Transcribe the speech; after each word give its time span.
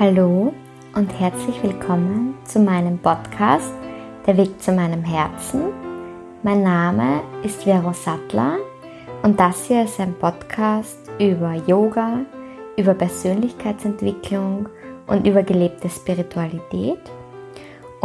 Hallo 0.00 0.52
und 0.96 1.20
herzlich 1.20 1.62
willkommen 1.62 2.34
zu 2.42 2.58
meinem 2.58 2.98
Podcast 2.98 3.72
Der 4.26 4.36
Weg 4.36 4.60
zu 4.60 4.72
meinem 4.72 5.04
Herzen. 5.04 5.66
Mein 6.42 6.64
Name 6.64 7.22
ist 7.44 7.62
Vero 7.62 7.92
Sattler 7.92 8.56
und 9.22 9.38
das 9.38 9.66
hier 9.66 9.84
ist 9.84 10.00
ein 10.00 10.14
Podcast 10.18 10.98
über 11.20 11.54
Yoga, 11.68 12.22
über 12.76 12.94
Persönlichkeitsentwicklung 12.94 14.68
und 15.06 15.24
über 15.24 15.44
gelebte 15.44 15.88
Spiritualität. 15.88 16.98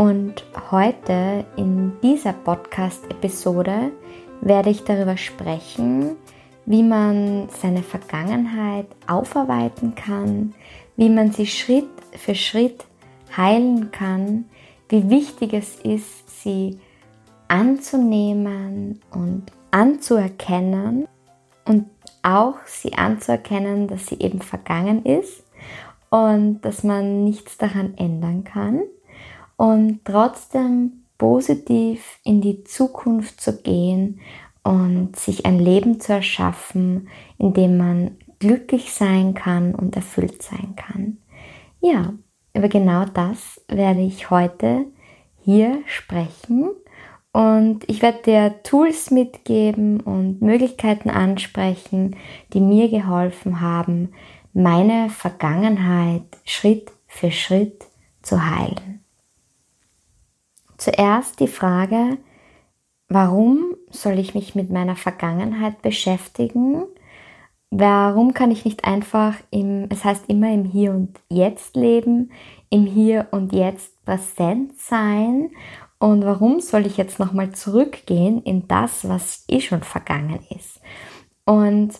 Und 0.02 0.44
heute 0.72 1.46
in 1.58 1.94
dieser 2.02 2.34
Podcast-Episode 2.34 3.92
werde 4.42 4.72
ich 4.72 4.84
darüber 4.84 5.16
sprechen, 5.16 6.16
wie 6.66 6.82
man 6.82 7.50
seine 7.50 7.84
Vergangenheit 7.84 8.88
aufarbeiten 9.06 9.94
kann, 9.94 10.56
wie 10.96 11.08
man 11.08 11.32
sie 11.32 11.46
Schritt 11.46 11.92
für 12.14 12.34
Schritt 12.34 12.84
heilen 13.38 13.92
kann, 13.92 14.46
wie 14.90 15.08
wichtig 15.08 15.54
es 15.54 15.76
ist, 15.76 16.42
sie 16.42 16.80
anzunehmen 17.48 19.02
und 19.12 19.52
anzuerkennen 19.70 21.08
und 21.66 21.86
auch 22.24 22.56
sie 22.66 22.94
anzuerkennen, 22.94 23.88
dass 23.88 24.08
sie 24.08 24.18
eben 24.20 24.42
vergangen 24.42 25.06
ist 25.06 25.44
und 26.10 26.62
dass 26.62 26.84
man 26.84 27.24
nichts 27.24 27.60
daran 27.60 27.94
ändern 28.00 28.44
kann 28.44 28.82
und 29.62 30.00
trotzdem 30.06 31.04
positiv 31.20 32.18
in 32.24 32.42
die 32.42 32.64
Zukunft 32.64 33.40
zu 33.40 33.62
gehen 33.62 34.20
und 34.64 35.16
sich 35.16 35.46
ein 35.46 35.60
Leben 35.60 36.00
zu 36.00 36.14
erschaffen, 36.14 37.10
in 37.38 37.54
dem 37.54 37.78
man 37.78 38.18
glücklich 38.40 38.92
sein 38.92 39.36
kann 39.36 39.76
und 39.76 39.96
erfüllt 39.96 40.42
sein 40.42 40.74
kann. 40.76 41.18
Ja, 41.80 42.12
über 42.56 42.70
genau 42.70 43.06
das 43.06 43.62
werde 43.68 44.02
ich 44.02 44.32
heute 44.32 44.88
hier 45.44 45.84
sprechen 45.86 46.72
und 47.32 47.88
ich 47.88 48.02
werde 48.02 48.24
dir 48.24 48.64
Tools 48.64 49.12
mitgeben 49.12 50.00
und 50.00 50.42
Möglichkeiten 50.42 51.12
ansprechen, 51.12 52.16
die 52.54 52.62
mir 52.62 52.90
geholfen 52.90 53.62
haben, 53.62 54.14
meine 54.54 55.12
Vergangenheit 55.12 56.26
Schritt 56.46 56.92
für 57.06 57.30
Schritt 57.30 57.86
zu 58.24 58.44
heilen. 58.44 59.01
Zuerst 60.82 61.40
die 61.40 61.48
Frage, 61.48 62.18
warum 63.08 63.76
soll 63.92 64.18
ich 64.18 64.34
mich 64.34 64.56
mit 64.56 64.72
meiner 64.72 64.96
Vergangenheit 64.96 65.84
beschäftigen? 65.84 66.86
Warum 67.70 68.34
kann 68.34 68.50
ich 68.50 68.66
nicht 68.66 68.84
einfach 68.84 69.36
im, 69.52 69.86
es 69.92 70.04
heißt 70.04 70.24
immer 70.28 70.52
im 70.52 70.66
Hier 70.66 70.90
und 70.90 71.20
Jetzt 71.30 71.76
leben, 71.76 72.32
im 72.72 72.88
Hier 72.88 73.28
und 73.30 73.54
Jetzt 73.54 74.04
präsent 74.06 74.76
sein 74.80 75.52
und 76.00 76.26
warum 76.26 76.60
soll 76.60 76.88
ich 76.88 76.98
jetzt 76.98 77.20
nochmal 77.20 77.52
zurückgehen 77.52 78.42
in 78.42 78.68
das, 78.68 79.08
was 79.08 79.46
eh 79.50 79.62
schon 79.62 79.84
vergangen 79.84 80.40
ist? 80.50 80.82
Und 81.46 81.94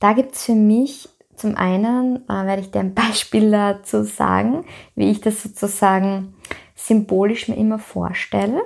da 0.00 0.12
gibt 0.12 0.34
es 0.34 0.46
für 0.46 0.56
mich 0.56 1.08
zum 1.36 1.56
einen, 1.56 2.28
äh, 2.28 2.46
werde 2.46 2.62
ich 2.62 2.72
dir 2.72 2.80
ein 2.80 2.94
Beispiel 2.96 3.48
dazu 3.52 4.02
sagen, 4.02 4.64
wie 4.96 5.12
ich 5.12 5.20
das 5.20 5.40
sozusagen 5.40 6.34
symbolisch 6.86 7.48
mir 7.48 7.56
immer 7.56 7.78
vorstelle. 7.78 8.62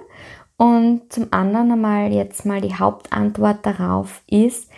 Und 0.56 1.12
zum 1.12 1.33
anderen 1.33 1.72
einmal 1.72 2.12
jetzt 2.12 2.47
mal 2.47 2.61
die 2.61 2.75
Hauptantwort 2.75 3.64
darauf 3.67 4.22
ist, 4.27 4.71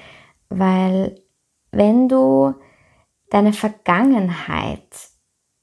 weil 0.48 1.22
wenn 1.70 2.08
du 2.08 2.54
deine 3.30 3.52
Vergangenheit 3.52 4.88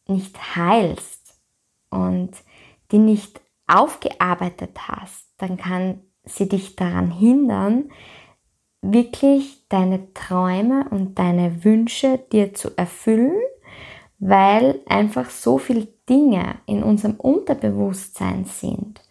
nicht 0.08 0.56
heilst 0.56 1.40
und 1.90 2.32
die 2.92 3.00
nicht 3.00 3.42
aufgearbeitet 3.68 4.88
hast, 4.88 5.28
dann 5.38 5.58
kann 5.58 6.02
sie 6.24 6.48
dich 6.48 6.76
daran 6.76 7.12
hindern, 7.12 7.92
wirklich 8.82 9.68
deine 9.70 10.14
Träume 10.14 10.88
und 10.92 11.18
deine 11.18 11.64
Wünsche 11.64 12.20
dir 12.32 12.54
zu 12.54 12.78
erfüllen, 12.78 13.36
weil 14.20 14.80
einfach 14.88 15.30
so 15.30 15.58
viele 15.58 15.88
Dinge 16.10 16.56
in 16.66 16.84
unserem 16.84 17.16
Unterbewusstsein 17.16 18.46
sind, 18.46 19.02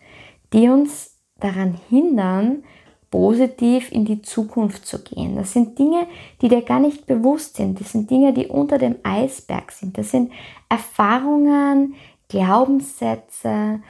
die 0.53 0.69
uns 0.69 1.19
daran 1.38 1.78
hindern, 1.88 2.65
positiv 3.10 3.93
in 3.93 4.04
die 4.04 4.22
Zukunft 4.22 4.87
zu 4.87 5.03
gehen. 5.03 5.37
Das 5.37 5.53
sind 5.53 5.78
Dinge, 5.78 6.09
die 6.43 6.48
dir 6.48 6.62
gar 6.62 6.81
nicht 6.81 7.06
bewusst 7.06 7.56
sind. 7.56 7.78
Das 7.81 7.93
sind 7.93 8.10
Dinge, 8.10 8.32
die 8.32 8.48
unter 8.48 8.76
dem 8.76 8.97
Eisberg 9.04 9.70
sind. 9.70 9.97
Das 9.97 10.10
sind 10.10 10.32
Erfahrungen, 10.69 11.94
Glaubenssätze 12.28 13.81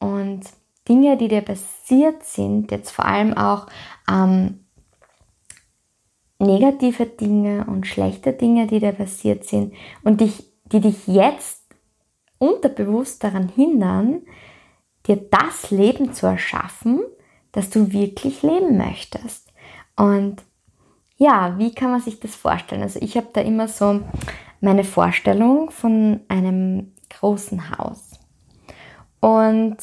und 0.00 0.40
Dinge, 0.88 1.16
die 1.16 1.28
dir 1.28 1.42
passiert 1.42 2.24
sind, 2.24 2.72
jetzt 2.72 2.90
vor 2.90 3.04
allem 3.04 3.34
auch 3.34 3.66
ähm, 4.10 4.64
negative 6.40 7.06
Dinge 7.06 7.64
und 7.68 7.86
schlechte 7.86 8.32
Dinge, 8.32 8.66
die 8.66 8.80
dir 8.80 8.92
passiert 8.92 9.44
sind 9.44 9.74
und 10.02 10.20
dich, 10.20 10.44
die 10.72 10.80
dich 10.80 11.06
jetzt 11.06 11.62
unterbewusst 12.38 13.22
daran 13.22 13.48
hindern, 13.48 14.22
dir 15.06 15.16
das 15.16 15.70
Leben 15.70 16.12
zu 16.12 16.26
erschaffen, 16.26 17.00
das 17.52 17.70
du 17.70 17.92
wirklich 17.92 18.42
leben 18.42 18.76
möchtest. 18.76 19.52
Und 19.96 20.42
ja, 21.16 21.58
wie 21.58 21.74
kann 21.74 21.90
man 21.90 22.00
sich 22.00 22.18
das 22.18 22.34
vorstellen? 22.34 22.82
Also 22.82 22.98
ich 23.00 23.16
habe 23.16 23.28
da 23.32 23.40
immer 23.40 23.68
so 23.68 24.00
meine 24.60 24.84
Vorstellung 24.84 25.70
von 25.70 26.20
einem 26.28 26.94
großen 27.10 27.76
Haus. 27.76 28.10
Und 29.20 29.76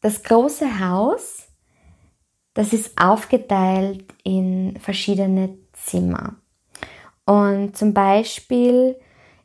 das 0.00 0.22
große 0.22 0.80
Haus, 0.80 1.48
das 2.54 2.72
ist 2.72 3.00
aufgeteilt 3.00 4.04
in 4.24 4.78
verschiedene 4.78 5.56
Zimmer. 5.72 6.36
Und 7.24 7.76
zum 7.76 7.94
Beispiel 7.94 8.96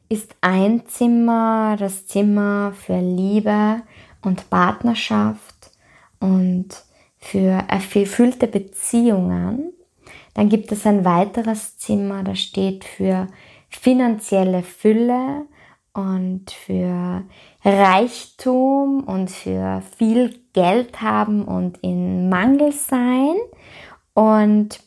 ist 0.10 0.36
ein 0.42 0.86
Zimmer 0.88 1.76
das 1.80 2.06
Zimmer 2.06 2.74
für 2.74 3.00
Liebe 3.00 3.82
und 4.22 4.50
Partnerschaft 4.50 5.72
und 6.20 6.70
für 7.18 7.64
erfüllte 7.68 8.48
Beziehungen. 8.48 9.74
Dann 10.34 10.50
gibt 10.50 10.72
es 10.72 10.86
ein 10.86 11.06
weiteres 11.06 11.78
Zimmer, 11.78 12.24
das 12.24 12.40
steht 12.40 12.84
für 12.84 13.28
finanzielle 13.70 14.64
Fülle 14.64 15.46
und 15.94 16.50
für 16.52 17.24
Reichtum 17.64 19.04
und 19.04 19.30
für 19.30 19.84
viel 19.98 20.40
Geld 20.54 21.02
haben 21.02 21.46
und 21.46 21.78
in 21.80 22.30
Mangel 22.30 22.72
sein. 22.72 23.36
Und 24.14 24.80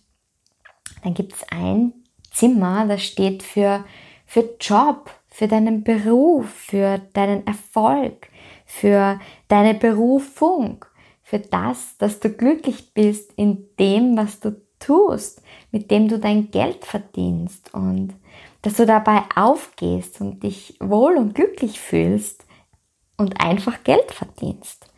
dann 1.02 1.14
gibt 1.14 1.34
es 1.34 1.44
ein 1.50 1.92
Zimmer, 2.32 2.86
das 2.86 3.04
steht 3.04 3.42
für, 3.42 3.84
für 4.26 4.56
Job, 4.60 5.10
für 5.28 5.48
deinen 5.48 5.84
Beruf, 5.84 6.48
für 6.50 6.98
deinen 7.12 7.46
Erfolg, 7.46 8.28
für 8.64 9.20
deine 9.48 9.74
Berufung, 9.74 10.84
für 11.22 11.38
das, 11.38 11.96
dass 11.98 12.20
du 12.20 12.30
glücklich 12.30 12.92
bist 12.92 13.32
in 13.36 13.66
dem, 13.78 14.16
was 14.16 14.40
du 14.40 14.60
tust, 14.78 15.42
mit 15.70 15.90
dem 15.90 16.08
du 16.08 16.18
dein 16.18 16.50
Geld 16.50 16.84
verdienst 16.84 17.72
und 17.72 18.14
dass 18.62 18.74
du 18.74 18.86
dabei 18.86 19.22
aufgehst 19.34 20.20
und 20.20 20.42
dich 20.42 20.76
wohl 20.80 21.16
und 21.16 21.34
glücklich 21.34 21.80
fühlst 21.80 22.44
und 23.16 23.40
einfach 23.40 23.84
Geld 23.84 24.12
verdienst. 24.12 24.90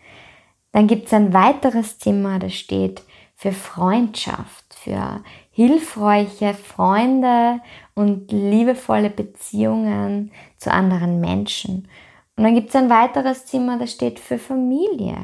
Dann 0.72 0.86
gibt 0.86 1.06
es 1.06 1.12
ein 1.12 1.32
weiteres 1.32 1.98
Zimmer, 1.98 2.38
das 2.38 2.54
steht 2.54 3.02
für 3.34 3.52
Freundschaft, 3.52 4.74
für 4.74 5.22
hilfreiche 5.58 6.54
Freunde 6.54 7.60
und 7.96 8.30
liebevolle 8.30 9.10
Beziehungen 9.10 10.30
zu 10.56 10.70
anderen 10.70 11.20
Menschen. 11.20 11.88
Und 12.36 12.44
dann 12.44 12.54
gibt 12.54 12.68
es 12.68 12.76
ein 12.76 12.88
weiteres 12.88 13.44
Zimmer, 13.46 13.76
das 13.76 13.90
steht 13.90 14.20
für 14.20 14.38
Familie, 14.38 15.16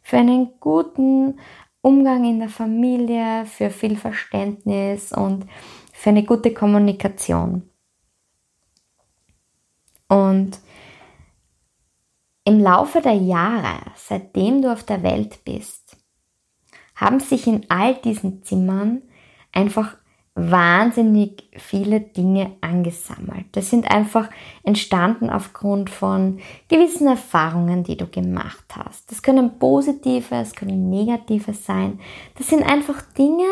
für 0.00 0.16
einen 0.16 0.58
guten 0.60 1.38
Umgang 1.82 2.24
in 2.24 2.38
der 2.38 2.48
Familie, 2.48 3.44
für 3.44 3.68
viel 3.68 3.98
Verständnis 3.98 5.12
und 5.12 5.44
für 5.92 6.08
eine 6.08 6.24
gute 6.24 6.54
Kommunikation. 6.54 7.68
Und 10.08 10.58
im 12.46 12.60
Laufe 12.60 13.02
der 13.02 13.16
Jahre, 13.16 13.92
seitdem 13.96 14.62
du 14.62 14.72
auf 14.72 14.84
der 14.84 15.02
Welt 15.02 15.44
bist, 15.44 15.98
haben 16.94 17.20
sich 17.20 17.46
in 17.46 17.66
all 17.68 17.94
diesen 17.96 18.42
Zimmern 18.42 19.02
einfach 19.52 19.96
wahnsinnig 20.34 21.50
viele 21.58 22.00
Dinge 22.00 22.52
angesammelt. 22.62 23.44
Das 23.52 23.68
sind 23.68 23.90
einfach 23.90 24.30
entstanden 24.62 25.28
aufgrund 25.28 25.90
von 25.90 26.40
gewissen 26.68 27.06
Erfahrungen, 27.06 27.84
die 27.84 27.98
du 27.98 28.06
gemacht 28.06 28.64
hast. 28.74 29.10
Das 29.10 29.22
können 29.22 29.58
positive, 29.58 30.34
es 30.36 30.54
können 30.54 30.88
negative 30.88 31.52
sein. 31.52 32.00
Das 32.38 32.48
sind 32.48 32.62
einfach 32.62 33.02
Dinge, 33.12 33.44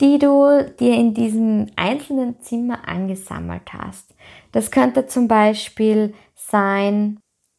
die 0.00 0.18
du 0.18 0.72
dir 0.78 0.94
in 0.94 1.14
diesem 1.14 1.66
einzelnen 1.74 2.40
Zimmer 2.40 2.86
angesammelt 2.86 3.72
hast. 3.72 4.14
Das 4.52 4.70
könnte 4.70 5.06
zum 5.06 5.26
Beispiel 5.26 6.14
sein, 6.34 7.18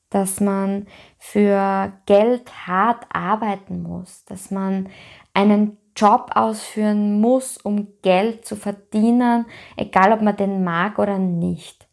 dass 0.09 0.39
man 0.39 0.85
für 1.17 1.91
Geld 2.05 2.67
hart 2.67 3.05
arbeiten 3.09 3.83
muss, 3.83 4.23
dass 4.25 4.49
man 4.49 4.87
einen 5.33 5.77
Job 5.95 6.31
ausführen 6.35 7.21
muss, 7.21 7.57
um 7.57 7.87
Geld 8.01 8.45
zu 8.45 8.55
verdienen, 8.55 9.45
egal 9.77 10.11
ob 10.11 10.21
man 10.21 10.35
den 10.35 10.63
mag 10.63 10.99
oder 10.99 11.17
nicht. 11.17 11.87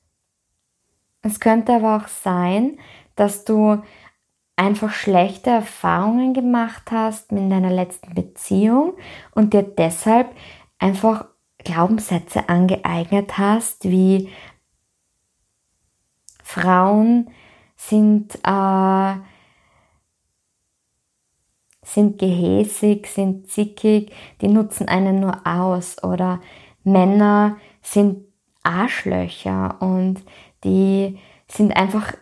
Es 1.23 1.39
könnte 1.39 1.75
aber 1.75 1.97
auch 1.97 2.09
sein, 2.09 2.79
dass 3.15 3.45
du 3.45 3.83
einfach 4.57 4.91
schlechte 4.91 5.51
Erfahrungen 5.51 6.35
gemacht 6.35 6.91
hast 6.91 7.33
in 7.33 7.49
deiner 7.49 7.71
letzten 7.71 8.15
Beziehung 8.15 8.95
und 9.35 9.55
dir 9.55 9.63
deshalb 9.63 10.35
einfach 10.79 11.27
Glaubenssätze 11.59 12.49
angeeignet 12.49 13.39
hast, 13.39 13.85
wie 13.85 14.31
Frauen 16.43 17.31
sind 17.77 18.35
äh, 18.45 19.15
sind 21.95 22.19
gehässig, 22.19 23.07
sind 23.07 23.49
zickig, 23.49 24.13
die 24.41 24.49
nutzen 24.49 24.89
einen 24.89 25.21
nur 25.21 25.47
aus 25.47 26.03
oder 26.03 26.41
Männer 26.85 27.57
sind 27.83 28.25
Arschlöcher 28.63 29.77
und 29.81 30.23
die 30.65 31.19
sind 31.49 31.77
einfach 31.77 32.15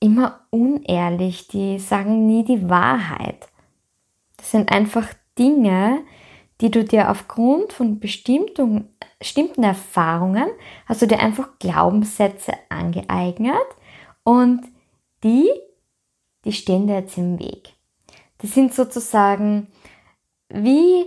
immer 0.00 0.40
unehrlich, 0.50 1.48
die 1.48 1.78
sagen 1.78 2.26
nie 2.26 2.44
die 2.44 2.68
Wahrheit. 2.68 3.48
Das 4.36 4.50
sind 4.50 4.70
einfach 4.70 5.08
Dinge, 5.38 6.04
die 6.60 6.70
du 6.70 6.84
dir 6.84 7.10
aufgrund 7.10 7.72
von 7.72 7.98
bestimmten, 7.98 8.88
Erfahrungen, 9.62 10.48
hast 10.86 11.02
du 11.02 11.06
dir 11.06 11.18
einfach 11.18 11.58
Glaubenssätze 11.58 12.52
angeeignet 12.68 13.66
und 14.24 14.62
die, 15.24 15.48
die 16.44 16.52
stehen 16.52 16.86
dir 16.86 17.00
jetzt 17.00 17.18
im 17.18 17.38
Weg. 17.38 17.75
Das 18.46 18.54
sind 18.54 18.72
sozusagen 18.72 19.66
wie 20.48 21.06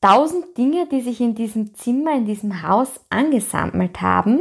tausend 0.00 0.58
Dinge, 0.58 0.88
die 0.88 1.00
sich 1.00 1.20
in 1.20 1.36
diesem 1.36 1.76
Zimmer, 1.76 2.16
in 2.16 2.26
diesem 2.26 2.66
Haus 2.68 2.98
angesammelt 3.08 4.00
haben, 4.00 4.40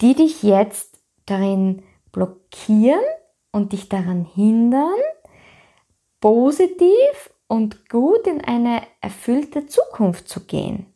die 0.00 0.14
dich 0.14 0.44
jetzt 0.44 1.02
darin 1.26 1.82
blockieren 2.12 3.02
und 3.50 3.72
dich 3.72 3.88
daran 3.88 4.24
hindern, 4.24 4.94
positiv 6.20 7.34
und 7.48 7.88
gut 7.88 8.24
in 8.28 8.40
eine 8.40 8.82
erfüllte 9.00 9.66
Zukunft 9.66 10.28
zu 10.28 10.46
gehen. 10.46 10.86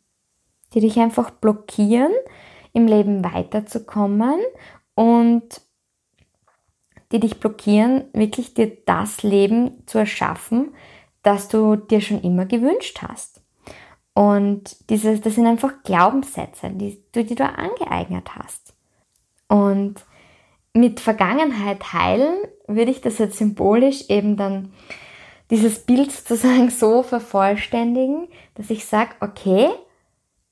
Die 0.73 0.79
dich 0.79 0.97
einfach 0.97 1.29
blockieren, 1.29 2.13
im 2.71 2.87
Leben 2.87 3.21
weiterzukommen 3.25 4.39
und 4.95 5.61
die 7.11 7.19
dich 7.19 7.39
blockieren, 7.39 8.05
wirklich 8.13 8.53
dir 8.53 8.77
das 8.85 9.23
Leben 9.23 9.83
zu 9.85 9.97
erschaffen, 9.97 10.73
das 11.23 11.47
du 11.47 11.75
dir 11.75 12.01
schon 12.01 12.21
immer 12.21 12.45
gewünscht 12.45 13.01
hast. 13.01 13.41
Und 14.13 14.89
dieses, 14.89 15.21
das 15.21 15.35
sind 15.35 15.47
einfach 15.47 15.83
Glaubenssätze, 15.83 16.69
die 16.71 17.01
du 17.11 17.23
dir 17.23 17.35
da 17.35 17.45
angeeignet 17.47 18.35
hast. 18.35 18.73
Und 19.47 20.05
mit 20.73 20.99
Vergangenheit 20.99 21.93
heilen 21.93 22.37
würde 22.67 22.91
ich 22.91 23.01
das 23.01 23.17
jetzt 23.17 23.37
symbolisch 23.37 24.09
eben 24.09 24.37
dann 24.37 24.73
dieses 25.49 25.79
Bild 25.79 26.11
sozusagen 26.11 26.69
so 26.69 27.03
vervollständigen, 27.03 28.27
dass 28.55 28.69
ich 28.69 28.85
sage, 28.85 29.11
okay, 29.21 29.69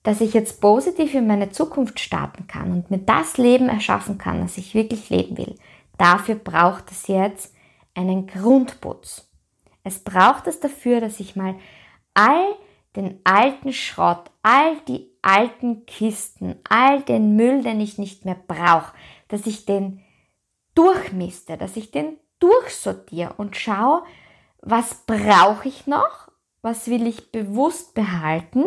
dass 0.03 0.21
ich 0.21 0.33
jetzt 0.33 0.61
positiv 0.61 1.13
in 1.13 1.27
meine 1.27 1.51
Zukunft 1.51 1.99
starten 1.99 2.47
kann 2.47 2.71
und 2.71 2.89
mir 2.89 2.99
das 2.99 3.37
Leben 3.37 3.67
erschaffen 3.67 4.17
kann, 4.17 4.41
das 4.41 4.57
ich 4.57 4.73
wirklich 4.73 5.09
leben 5.09 5.37
will. 5.37 5.55
Dafür 5.97 6.35
braucht 6.35 6.91
es 6.91 7.07
jetzt 7.07 7.53
einen 7.93 8.27
Grundputz. 8.27 9.29
Es 9.83 9.99
braucht 9.99 10.47
es 10.47 10.59
dafür, 10.59 11.01
dass 11.01 11.19
ich 11.19 11.35
mal 11.35 11.55
all 12.13 12.55
den 12.95 13.19
alten 13.23 13.73
Schrott, 13.73 14.31
all 14.43 14.77
die 14.87 15.09
alten 15.21 15.85
Kisten, 15.85 16.59
all 16.69 17.01
den 17.01 17.35
Müll, 17.35 17.63
den 17.63 17.79
ich 17.79 17.97
nicht 17.97 18.25
mehr 18.25 18.37
brauche, 18.47 18.93
dass 19.27 19.45
ich 19.45 19.65
den 19.65 20.01
durchmiste, 20.75 21.57
dass 21.57 21.75
ich 21.75 21.91
den 21.91 22.17
durchsortiere 22.39 23.33
und 23.37 23.55
schaue, 23.55 24.03
was 24.61 25.05
brauche 25.05 25.67
ich 25.67 25.87
noch, 25.87 26.29
was 26.61 26.87
will 26.87 27.07
ich 27.07 27.31
bewusst 27.31 27.93
behalten? 27.93 28.65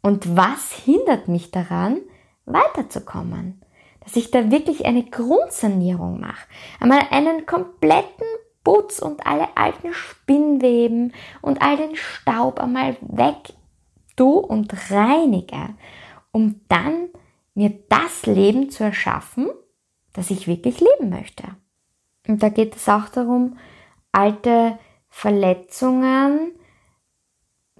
Und 0.00 0.36
was 0.36 0.72
hindert 0.72 1.28
mich 1.28 1.52
daran, 1.52 2.00
weiterzukommen 2.44 3.61
dass 4.04 4.16
ich 4.16 4.30
da 4.30 4.50
wirklich 4.50 4.86
eine 4.86 5.04
Grundsanierung 5.04 6.20
mache. 6.20 6.46
Einmal 6.80 7.02
einen 7.10 7.46
kompletten 7.46 8.26
Putz 8.64 8.98
und 8.98 9.26
alle 9.26 9.56
alten 9.56 9.92
Spinnweben 9.92 11.12
und 11.40 11.62
all 11.62 11.76
den 11.76 11.96
Staub 11.96 12.60
einmal 12.60 12.96
weg 13.00 13.54
du 14.16 14.38
und 14.38 14.90
reinige, 14.90 15.74
um 16.32 16.60
dann 16.68 17.08
mir 17.54 17.72
das 17.88 18.26
Leben 18.26 18.70
zu 18.70 18.84
erschaffen, 18.84 19.48
das 20.12 20.30
ich 20.30 20.46
wirklich 20.46 20.80
leben 20.80 21.10
möchte. 21.10 21.44
Und 22.28 22.42
da 22.42 22.48
geht 22.48 22.76
es 22.76 22.88
auch 22.88 23.08
darum, 23.08 23.58
alte 24.12 24.78
Verletzungen 25.08 26.52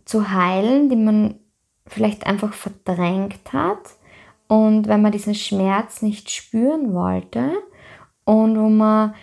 zu 0.04 0.30
heilen, 0.30 0.88
die 0.88 0.96
man 0.96 1.38
vielleicht 1.86 2.26
einfach 2.26 2.52
verdrängt 2.52 3.52
hat 3.52 3.96
und 4.52 4.86
wenn 4.86 5.00
man 5.00 5.12
diesen 5.12 5.34
Schmerz 5.34 6.02
nicht 6.02 6.30
spüren 6.30 6.92
wollte 6.92 7.52
und 8.26 8.58
wo 8.58 8.68
man 8.68 9.14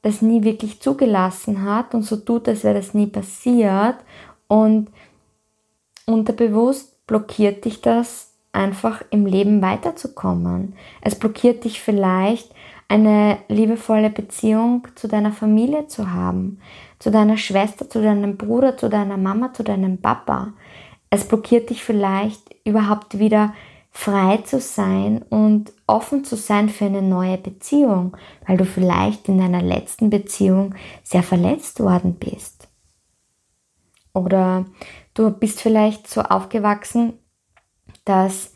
das 0.00 0.22
nie 0.22 0.44
wirklich 0.44 0.80
zugelassen 0.80 1.62
hat 1.62 1.94
und 1.94 2.04
so 2.04 2.16
tut, 2.16 2.48
als 2.48 2.64
wäre 2.64 2.76
das 2.76 2.94
nie 2.94 3.06
passiert 3.06 3.96
und 4.48 4.88
unterbewusst 6.06 7.06
blockiert 7.06 7.66
dich 7.66 7.82
das 7.82 8.32
einfach 8.52 9.02
im 9.10 9.26
Leben 9.26 9.60
weiterzukommen. 9.60 10.74
Es 11.02 11.16
blockiert 11.16 11.64
dich 11.64 11.82
vielleicht 11.82 12.50
eine 12.88 13.40
liebevolle 13.48 14.08
Beziehung 14.08 14.88
zu 14.94 15.06
deiner 15.06 15.32
Familie 15.32 15.86
zu 15.88 16.12
haben, 16.12 16.60
zu 16.98 17.10
deiner 17.10 17.36
Schwester, 17.36 17.90
zu 17.90 18.00
deinem 18.00 18.38
Bruder, 18.38 18.78
zu 18.78 18.88
deiner 18.88 19.18
Mama, 19.18 19.52
zu 19.52 19.64
deinem 19.64 19.98
Papa. 20.00 20.54
Es 21.10 21.28
blockiert 21.28 21.68
dich 21.68 21.84
vielleicht 21.84 22.40
überhaupt 22.64 23.18
wieder 23.18 23.52
frei 23.92 24.38
zu 24.38 24.58
sein 24.58 25.22
und 25.28 25.72
offen 25.86 26.24
zu 26.24 26.34
sein 26.34 26.70
für 26.70 26.86
eine 26.86 27.02
neue 27.02 27.38
Beziehung, 27.38 28.16
weil 28.46 28.56
du 28.56 28.64
vielleicht 28.64 29.28
in 29.28 29.38
deiner 29.38 29.62
letzten 29.62 30.10
Beziehung 30.10 30.74
sehr 31.02 31.22
verletzt 31.22 31.78
worden 31.78 32.14
bist. 32.14 32.68
Oder 34.14 34.64
du 35.14 35.30
bist 35.30 35.60
vielleicht 35.60 36.08
so 36.08 36.22
aufgewachsen, 36.22 37.14
dass 38.04 38.52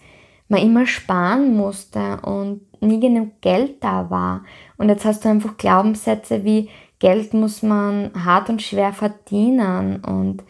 man 0.49 0.63
immer 0.63 0.87
sparen 0.87 1.57
musste 1.57 2.21
und 2.23 2.63
nie 2.83 3.01
genug 3.01 3.41
Geld 3.41 3.83
da 3.85 4.11
war. 4.11 4.45
Und 4.79 4.89
jetzt 4.89 5.05
hast 5.05 5.25
du 5.25 5.29
einfach 5.29 5.57
Glaubenssätze 5.57 6.45
wie 6.45 6.71
Geld 6.99 7.35
muss 7.35 7.63
man 7.63 8.11
hart 8.25 8.49
und 8.49 8.63
schwer 8.63 8.95
verdienen 8.95 10.03
und 10.03 10.43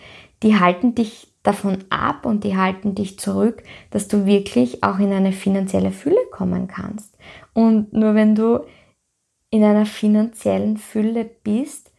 die 0.45 0.59
halten 0.61 0.95
dich 0.95 1.33
davon 1.47 1.85
ab 1.91 2.27
und 2.27 2.45
die 2.45 2.57
halten 2.57 2.95
dich 2.95 3.19
zurück, 3.19 3.63
dass 3.91 4.09
du 4.09 4.27
wirklich 4.27 4.83
auch 4.83 4.99
in 4.99 5.13
eine 5.13 5.33
finanzielle 5.33 5.93
Fülle 5.93 6.21
kommen 6.33 6.69
kannst. 6.69 7.17
Und 7.55 7.93
nur 7.93 8.15
wenn 8.15 8.35
du 8.35 8.65
in 9.51 9.65
einer 9.65 9.87
finanziellen 9.87 10.77
Fülle 10.77 11.25
bist, 11.25 11.93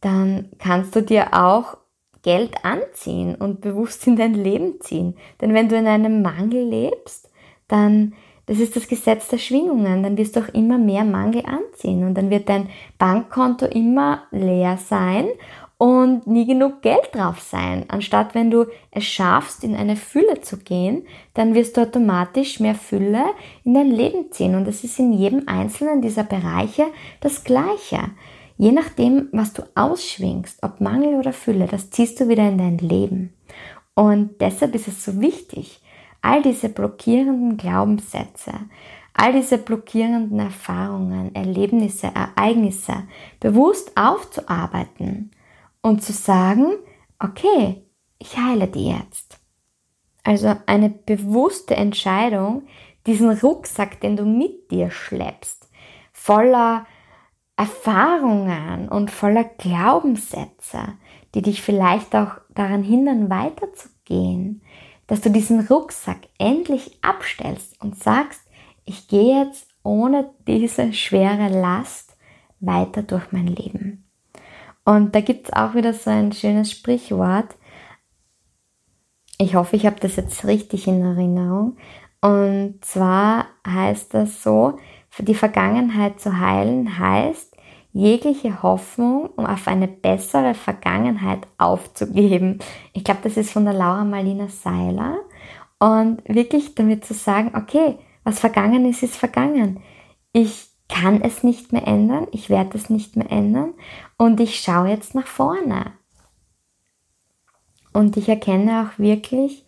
dann 0.00 0.50
kannst 0.58 0.94
du 0.94 1.02
dir 1.02 1.34
auch 1.34 1.76
Geld 2.22 2.64
anziehen 2.64 3.34
und 3.34 3.60
bewusst 3.60 4.06
in 4.06 4.16
dein 4.16 4.34
Leben 4.34 4.80
ziehen. 4.80 5.16
Denn 5.40 5.54
wenn 5.54 5.68
du 5.68 5.76
in 5.76 5.86
einem 5.86 6.22
Mangel 6.22 6.62
lebst, 6.62 7.30
dann, 7.68 8.14
das 8.46 8.58
ist 8.58 8.76
das 8.76 8.88
Gesetz 8.88 9.28
der 9.28 9.38
Schwingungen, 9.38 10.02
dann 10.02 10.16
wirst 10.16 10.36
du 10.36 10.40
auch 10.40 10.48
immer 10.48 10.78
mehr 10.78 11.04
Mangel 11.04 11.44
anziehen 11.46 12.04
und 12.04 12.14
dann 12.14 12.30
wird 12.30 12.48
dein 12.48 12.68
Bankkonto 12.98 13.66
immer 13.66 14.24
leer 14.30 14.76
sein 14.78 15.28
und 15.78 16.26
nie 16.26 16.44
genug 16.44 16.82
Geld 16.82 17.14
drauf 17.14 17.40
sein. 17.40 17.84
Anstatt 17.86 18.34
wenn 18.34 18.50
du 18.50 18.66
es 18.90 19.04
schaffst, 19.04 19.62
in 19.62 19.76
eine 19.76 19.94
Fülle 19.94 20.40
zu 20.40 20.58
gehen, 20.58 21.06
dann 21.34 21.54
wirst 21.54 21.76
du 21.76 21.82
automatisch 21.82 22.58
mehr 22.58 22.74
Fülle 22.74 23.24
in 23.64 23.74
dein 23.74 23.90
Leben 23.90 24.32
ziehen. 24.32 24.56
Und 24.56 24.66
es 24.66 24.82
ist 24.82 24.98
in 24.98 25.12
jedem 25.12 25.44
einzelnen 25.46 26.02
dieser 26.02 26.24
Bereiche 26.24 26.86
das 27.20 27.44
Gleiche. 27.44 28.00
Je 28.56 28.72
nachdem, 28.72 29.28
was 29.30 29.52
du 29.52 29.62
ausschwingst, 29.76 30.64
ob 30.64 30.80
Mangel 30.80 31.14
oder 31.14 31.32
Fülle, 31.32 31.66
das 31.66 31.90
ziehst 31.90 32.18
du 32.18 32.28
wieder 32.28 32.48
in 32.48 32.58
dein 32.58 32.78
Leben. 32.78 33.32
Und 33.94 34.40
deshalb 34.40 34.74
ist 34.74 34.88
es 34.88 35.04
so 35.04 35.20
wichtig, 35.20 35.80
all 36.22 36.42
diese 36.42 36.68
blockierenden 36.68 37.56
Glaubenssätze, 37.56 38.52
all 39.14 39.32
diese 39.32 39.58
blockierenden 39.58 40.40
Erfahrungen, 40.40 41.32
Erlebnisse, 41.36 42.08
Ereignisse 42.12 43.04
bewusst 43.38 43.92
aufzuarbeiten 43.96 45.30
und 45.82 46.02
zu 46.02 46.12
sagen, 46.12 46.74
okay, 47.18 47.82
ich 48.18 48.36
heile 48.36 48.66
die 48.66 48.90
jetzt. 48.90 49.38
Also 50.24 50.54
eine 50.66 50.90
bewusste 50.90 51.76
Entscheidung, 51.76 52.64
diesen 53.06 53.30
Rucksack, 53.30 54.00
den 54.00 54.16
du 54.16 54.24
mit 54.24 54.70
dir 54.70 54.90
schleppst, 54.90 55.68
voller 56.12 56.86
Erfahrungen 57.56 58.88
und 58.88 59.10
voller 59.10 59.44
Glaubenssätze, 59.44 60.94
die 61.34 61.42
dich 61.42 61.62
vielleicht 61.62 62.14
auch 62.14 62.32
daran 62.50 62.82
hindern, 62.82 63.30
weiterzugehen, 63.30 64.62
dass 65.06 65.22
du 65.22 65.30
diesen 65.30 65.66
Rucksack 65.66 66.28
endlich 66.38 66.98
abstellst 67.02 67.80
und 67.82 67.98
sagst, 67.98 68.42
ich 68.84 69.08
gehe 69.08 69.42
jetzt 69.44 69.68
ohne 69.82 70.30
diese 70.46 70.92
schwere 70.92 71.48
Last 71.48 72.16
weiter 72.60 73.02
durch 73.02 73.32
mein 73.32 73.46
Leben. 73.46 74.07
Und 74.88 75.14
da 75.14 75.20
gibt 75.20 75.48
es 75.48 75.52
auch 75.52 75.74
wieder 75.74 75.92
so 75.92 76.08
ein 76.08 76.32
schönes 76.32 76.70
Sprichwort. 76.70 77.56
Ich 79.36 79.54
hoffe, 79.54 79.76
ich 79.76 79.84
habe 79.84 80.00
das 80.00 80.16
jetzt 80.16 80.46
richtig 80.46 80.88
in 80.88 81.02
Erinnerung. 81.02 81.76
Und 82.22 82.78
zwar 82.80 83.48
heißt 83.66 84.14
das 84.14 84.42
so, 84.42 84.78
die 85.18 85.34
Vergangenheit 85.34 86.18
zu 86.20 86.40
heilen 86.40 86.98
heißt, 86.98 87.54
jegliche 87.92 88.62
Hoffnung, 88.62 89.28
um 89.36 89.44
auf 89.44 89.68
eine 89.68 89.88
bessere 89.88 90.54
Vergangenheit 90.54 91.46
aufzugeben. 91.58 92.58
Ich 92.94 93.04
glaube, 93.04 93.20
das 93.24 93.36
ist 93.36 93.50
von 93.50 93.66
der 93.66 93.74
Laura 93.74 94.06
Marlina 94.06 94.48
Seiler. 94.48 95.18
Und 95.78 96.26
wirklich 96.26 96.74
damit 96.74 97.04
zu 97.04 97.12
sagen, 97.12 97.52
okay, 97.54 97.98
was 98.24 98.40
vergangen 98.40 98.86
ist, 98.86 99.02
ist 99.02 99.16
vergangen. 99.16 99.82
Ich 100.32 100.67
kann 100.88 101.20
es 101.22 101.42
nicht 101.42 101.72
mehr 101.72 101.86
ändern, 101.86 102.26
ich 102.32 102.50
werde 102.50 102.76
es 102.76 102.90
nicht 102.90 103.16
mehr 103.16 103.30
ändern 103.30 103.74
und 104.16 104.40
ich 104.40 104.60
schaue 104.60 104.88
jetzt 104.88 105.14
nach 105.14 105.26
vorne. 105.26 105.92
Und 107.92 108.16
ich 108.16 108.28
erkenne 108.28 108.82
auch 108.82 108.98
wirklich, 108.98 109.66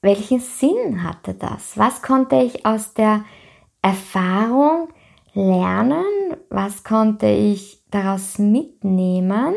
welchen 0.00 0.40
Sinn 0.40 1.02
hatte 1.02 1.34
das? 1.34 1.76
Was 1.76 2.02
konnte 2.02 2.36
ich 2.36 2.64
aus 2.64 2.94
der 2.94 3.24
Erfahrung 3.82 4.88
lernen? 5.34 6.04
Was 6.50 6.84
konnte 6.84 7.26
ich 7.26 7.82
daraus 7.90 8.38
mitnehmen? 8.38 9.54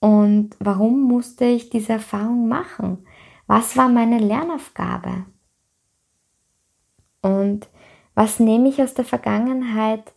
Und 0.00 0.56
warum 0.60 1.02
musste 1.02 1.44
ich 1.44 1.70
diese 1.70 1.94
Erfahrung 1.94 2.48
machen? 2.48 3.06
Was 3.46 3.76
war 3.76 3.88
meine 3.88 4.18
Lernaufgabe? 4.18 5.26
Und 7.22 7.68
was 8.14 8.40
nehme 8.40 8.68
ich 8.68 8.80
aus 8.80 8.94
der 8.94 9.04
Vergangenheit 9.04 10.12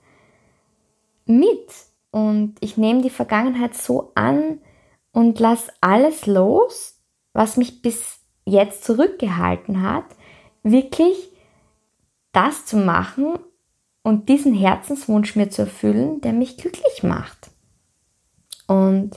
mit? 1.26 1.70
Und 2.12 2.56
ich 2.62 2.78
nehme 2.78 3.02
die 3.02 3.10
Vergangenheit 3.10 3.76
so 3.76 4.12
an 4.16 4.60
und 5.12 5.40
lasse 5.40 5.72
alles 5.82 6.26
los, 6.26 7.00
was 7.34 7.58
mich 7.58 7.82
bis 7.82 8.20
jetzt 8.46 8.84
zurückgehalten 8.84 9.82
hat, 9.82 10.06
wirklich 10.64 11.32
das 12.32 12.66
zu 12.66 12.78
machen 12.78 13.40
und 14.04 14.30
diesen 14.30 14.54
Herzenswunsch 14.54 15.36
mir 15.36 15.50
zu 15.50 15.64
erfüllen, 15.64 16.22
der 16.22 16.34
mich 16.34 16.58
glücklich 16.58 17.04
macht. 17.04 17.52
Und 18.68 19.12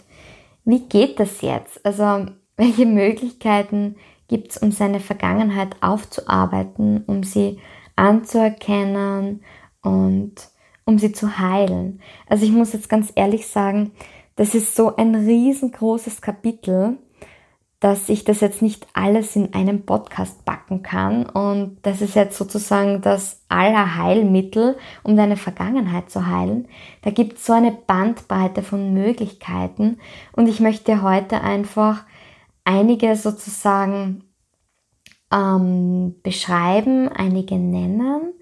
wie 0.64 0.80
geht 0.80 1.20
das 1.20 1.42
jetzt? 1.42 1.84
Also, 1.84 2.26
welche 2.56 2.86
Möglichkeiten 2.86 3.96
gibt 4.28 4.52
es, 4.52 4.58
um 4.58 4.72
seine 4.72 5.00
Vergangenheit 5.00 5.76
aufzuarbeiten, 5.80 7.04
um 7.06 7.22
sie 7.22 7.58
anzuerkennen 8.00 9.42
und 9.82 10.34
um 10.84 10.98
sie 10.98 11.12
zu 11.12 11.38
heilen? 11.38 12.00
Also, 12.26 12.44
ich 12.44 12.52
muss 12.52 12.72
jetzt 12.72 12.88
ganz 12.88 13.12
ehrlich 13.14 13.46
sagen, 13.46 13.92
das 14.36 14.54
ist 14.54 14.74
so 14.74 14.96
ein 14.96 15.14
riesengroßes 15.14 16.20
Kapitel 16.20 16.98
dass 17.80 18.10
ich 18.10 18.24
das 18.24 18.40
jetzt 18.40 18.60
nicht 18.60 18.86
alles 18.92 19.34
in 19.36 19.54
einem 19.54 19.86
Podcast 19.86 20.44
backen 20.44 20.82
kann 20.82 21.24
und 21.24 21.78
das 21.82 22.02
ist 22.02 22.14
jetzt 22.14 22.36
sozusagen 22.36 23.00
das 23.00 23.40
aller 23.48 23.96
Heilmittel, 23.96 24.76
um 25.02 25.16
deine 25.16 25.38
Vergangenheit 25.38 26.10
zu 26.10 26.26
heilen. 26.26 26.68
Da 27.00 27.10
gibt 27.10 27.38
es 27.38 27.46
so 27.46 27.54
eine 27.54 27.72
Bandbreite 27.72 28.62
von 28.62 28.92
Möglichkeiten 28.92 29.98
und 30.32 30.46
ich 30.46 30.60
möchte 30.60 31.00
heute 31.00 31.40
einfach 31.40 32.04
einige 32.64 33.16
sozusagen 33.16 34.24
ähm, 35.32 36.16
beschreiben, 36.22 37.08
einige 37.08 37.56
nennen 37.56 38.32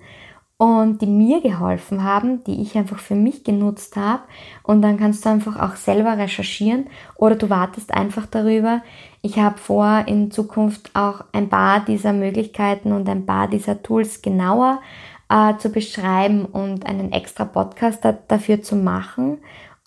und 0.59 1.01
die 1.03 1.07
mir 1.07 1.41
geholfen 1.41 2.03
haben, 2.03 2.43
die 2.43 2.61
ich 2.61 2.77
einfach 2.77 2.99
für 2.99 3.15
mich 3.15 3.45
genutzt 3.45 3.97
habe. 3.97 4.25
Und 4.65 4.83
dann 4.83 4.99
kannst 4.99 5.25
du 5.25 5.29
einfach 5.29 5.57
auch 5.59 5.77
selber 5.77 6.19
recherchieren 6.19 6.89
oder 7.15 7.37
du 7.37 7.49
wartest 7.49 7.95
einfach 7.95 8.27
darüber. 8.27 8.83
Ich 9.23 9.39
habe 9.39 9.59
vor, 9.59 10.05
in 10.07 10.33
Zukunft 10.33 10.91
auch 10.95 11.25
ein 11.33 11.49
paar 11.49 11.85
dieser 11.85 12.13
Möglichkeiten 12.13 12.93
und 12.93 13.09
ein 13.09 13.25
paar 13.25 13.47
dieser 13.47 13.83
Tools 13.83 14.21
genauer 14.21 14.81
äh, 15.29 15.57
zu 15.59 15.71
beschreiben 15.71 16.45
und 16.45 16.87
einen 16.87 17.13
extra 17.13 17.45
Podcast 17.45 18.05
da, 18.05 18.13
dafür 18.13 18.61
zu 18.61 18.75
machen. 18.75 19.39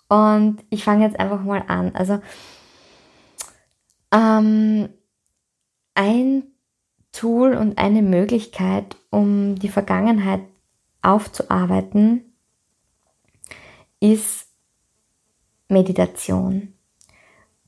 Und 0.08 0.64
ich 0.70 0.84
fange 0.84 1.04
jetzt 1.04 1.20
einfach 1.20 1.42
mal 1.42 1.64
an. 1.68 1.94
Also 1.94 2.20
ähm, 4.10 4.88
ein 5.94 6.44
Tool 7.12 7.54
und 7.54 7.78
eine 7.78 8.02
Möglichkeit, 8.02 8.96
um 9.10 9.56
die 9.56 9.68
Vergangenheit 9.68 10.40
aufzuarbeiten, 11.02 12.34
ist 14.00 14.48
Meditation. 15.68 16.74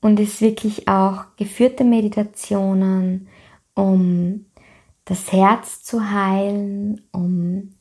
Und 0.01 0.19
ist 0.19 0.41
wirklich 0.41 0.87
auch 0.87 1.25
geführte 1.35 1.83
Meditationen, 1.83 3.27
um 3.73 4.45
das 5.05 5.31
Herz 5.31 5.83
zu 5.83 6.11
heilen, 6.11 7.01
um 7.11 7.75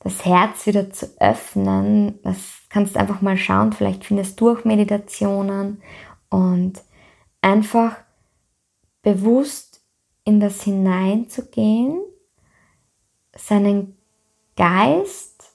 das 0.00 0.24
Herz 0.24 0.66
wieder 0.66 0.90
zu 0.90 1.06
öffnen. 1.18 2.18
Das 2.22 2.38
kannst 2.68 2.94
du 2.94 3.00
einfach 3.00 3.22
mal 3.22 3.36
schauen. 3.36 3.72
Vielleicht 3.72 4.04
findest 4.04 4.40
du 4.40 4.50
auch 4.50 4.64
Meditationen 4.64 5.82
und 6.28 6.82
einfach 7.40 7.96
bewusst 9.02 9.65
in 10.26 10.40
das 10.40 10.62
hineinzugehen, 10.62 12.02
seinen 13.34 13.96
Geist 14.56 15.54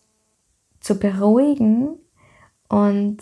zu 0.79 0.97
beruhigen 0.97 1.99
und 2.69 3.17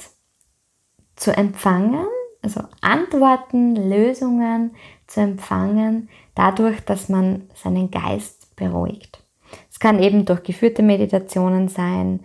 zu 1.16 1.36
empfangen, 1.36 2.06
also 2.42 2.62
Antworten, 2.82 3.76
Lösungen 3.76 4.76
zu 5.08 5.22
empfangen, 5.22 6.10
dadurch, 6.36 6.80
dass 6.82 7.10
man 7.10 7.50
seinen 7.56 7.92
Geist 7.92 8.56
beruhigt. 8.56 9.26
Es 9.72 9.80
kann 9.80 10.02
eben 10.02 10.26
durch 10.26 10.44
geführte 10.44 10.84
Meditationen 10.84 11.68
sein, 11.68 12.22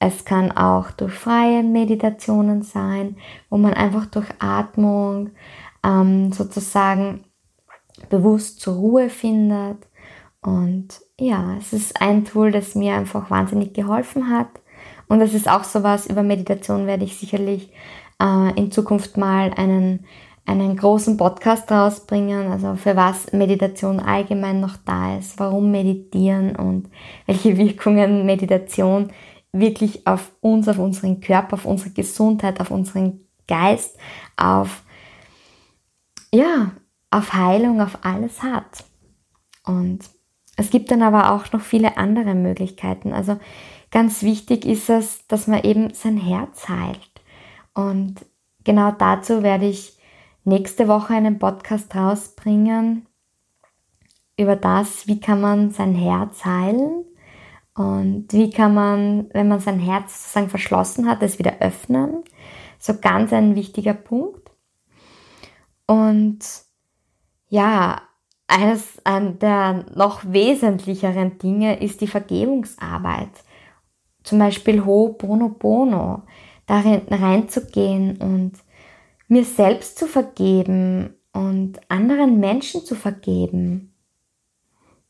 es 0.00 0.24
kann 0.24 0.50
auch 0.50 0.90
durch 0.90 1.14
freie 1.14 1.62
Meditationen 1.62 2.62
sein, 2.62 3.16
wo 3.48 3.56
man 3.56 3.72
einfach 3.72 4.06
durch 4.06 4.26
Atmung 4.40 5.30
ähm, 5.84 6.32
sozusagen 6.32 7.24
bewusst 8.08 8.60
zur 8.60 8.74
Ruhe 8.74 9.08
findet 9.08 9.86
und 10.44 11.00
ja, 11.18 11.56
es 11.58 11.72
ist 11.72 12.00
ein 12.02 12.24
Tool, 12.24 12.52
das 12.52 12.74
mir 12.74 12.94
einfach 12.94 13.30
wahnsinnig 13.30 13.72
geholfen 13.72 14.28
hat. 14.28 14.48
Und 15.08 15.20
das 15.20 15.32
ist 15.32 15.48
auch 15.48 15.64
sowas, 15.64 16.06
über 16.06 16.22
Meditation 16.22 16.86
werde 16.86 17.04
ich 17.04 17.16
sicherlich 17.16 17.72
äh, 18.20 18.58
in 18.58 18.70
Zukunft 18.70 19.16
mal 19.16 19.52
einen, 19.56 20.04
einen 20.44 20.76
großen 20.76 21.16
Podcast 21.16 21.70
rausbringen, 21.70 22.52
also 22.52 22.74
für 22.74 22.94
was 22.94 23.32
Meditation 23.32 24.00
allgemein 24.00 24.60
noch 24.60 24.76
da 24.84 25.16
ist, 25.16 25.38
warum 25.38 25.70
meditieren 25.70 26.56
und 26.56 26.90
welche 27.24 27.56
Wirkungen 27.56 28.26
Meditation 28.26 29.12
wirklich 29.52 30.06
auf 30.06 30.32
uns, 30.40 30.68
auf 30.68 30.78
unseren 30.78 31.20
Körper, 31.20 31.54
auf 31.54 31.64
unsere 31.64 31.90
Gesundheit, 31.90 32.60
auf 32.60 32.70
unseren 32.70 33.20
Geist, 33.46 33.96
auf, 34.36 34.82
ja, 36.32 36.72
auf 37.14 37.32
Heilung, 37.32 37.80
auf 37.80 37.98
alles 38.02 38.42
hat. 38.42 38.84
Und 39.64 40.00
es 40.56 40.70
gibt 40.70 40.90
dann 40.90 41.02
aber 41.02 41.32
auch 41.32 41.52
noch 41.52 41.60
viele 41.60 41.96
andere 41.96 42.34
Möglichkeiten. 42.34 43.12
Also 43.12 43.38
ganz 43.90 44.22
wichtig 44.22 44.64
ist 44.64 44.90
es, 44.90 45.26
dass 45.26 45.46
man 45.46 45.62
eben 45.62 45.94
sein 45.94 46.16
Herz 46.16 46.68
heilt. 46.68 47.22
Und 47.72 48.16
genau 48.64 48.92
dazu 48.92 49.42
werde 49.42 49.66
ich 49.66 49.98
nächste 50.44 50.88
Woche 50.88 51.14
einen 51.14 51.38
Podcast 51.38 51.94
rausbringen 51.94 53.06
über 54.36 54.56
das, 54.56 55.06
wie 55.06 55.20
kann 55.20 55.40
man 55.40 55.70
sein 55.70 55.94
Herz 55.94 56.44
heilen 56.44 57.04
und 57.74 58.32
wie 58.32 58.50
kann 58.50 58.74
man, 58.74 59.28
wenn 59.32 59.48
man 59.48 59.60
sein 59.60 59.78
Herz 59.78 60.22
sozusagen 60.22 60.50
verschlossen 60.50 61.08
hat, 61.08 61.22
es 61.22 61.38
wieder 61.38 61.60
öffnen. 61.60 62.24
So 62.78 62.94
ganz 63.00 63.32
ein 63.32 63.54
wichtiger 63.54 63.94
Punkt. 63.94 64.50
Und 65.86 66.63
ja, 67.48 68.02
eines 68.46 69.00
der 69.04 69.86
noch 69.94 70.22
wesentlicheren 70.24 71.38
Dinge 71.38 71.80
ist 71.80 72.00
die 72.00 72.06
Vergebungsarbeit. 72.06 73.30
Zum 74.22 74.38
Beispiel 74.38 74.80
Ho'oponopono, 74.80 76.22
darin 76.66 77.02
reinzugehen 77.10 78.16
und 78.18 78.52
mir 79.28 79.44
selbst 79.44 79.98
zu 79.98 80.06
vergeben 80.06 81.14
und 81.32 81.80
anderen 81.88 82.40
Menschen 82.40 82.84
zu 82.84 82.94
vergeben. 82.94 83.94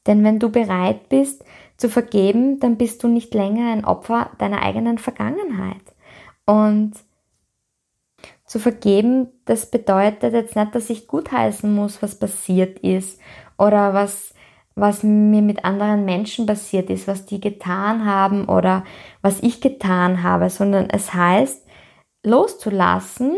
Denn 0.06 0.22
wenn 0.24 0.38
du 0.38 0.50
bereit 0.50 1.08
bist 1.08 1.44
zu 1.76 1.88
vergeben, 1.88 2.60
dann 2.60 2.76
bist 2.76 3.02
du 3.02 3.08
nicht 3.08 3.34
länger 3.34 3.72
ein 3.72 3.84
Opfer 3.84 4.30
deiner 4.38 4.62
eigenen 4.62 4.98
Vergangenheit. 4.98 5.82
Und 6.46 6.92
zu 8.54 8.60
vergeben, 8.60 9.32
das 9.46 9.68
bedeutet 9.68 10.32
jetzt 10.32 10.54
nicht, 10.54 10.76
dass 10.76 10.88
ich 10.88 11.08
gutheißen 11.08 11.74
muss, 11.74 12.00
was 12.02 12.16
passiert 12.16 12.78
ist 12.78 13.20
oder 13.58 13.94
was, 13.94 14.32
was 14.76 15.02
mir 15.02 15.42
mit 15.42 15.64
anderen 15.64 16.04
Menschen 16.04 16.46
passiert 16.46 16.88
ist, 16.88 17.08
was 17.08 17.26
die 17.26 17.40
getan 17.40 18.06
haben 18.06 18.44
oder 18.44 18.84
was 19.22 19.42
ich 19.42 19.60
getan 19.60 20.22
habe, 20.22 20.50
sondern 20.50 20.88
es 20.88 21.12
heißt, 21.12 21.66
loszulassen, 22.22 23.34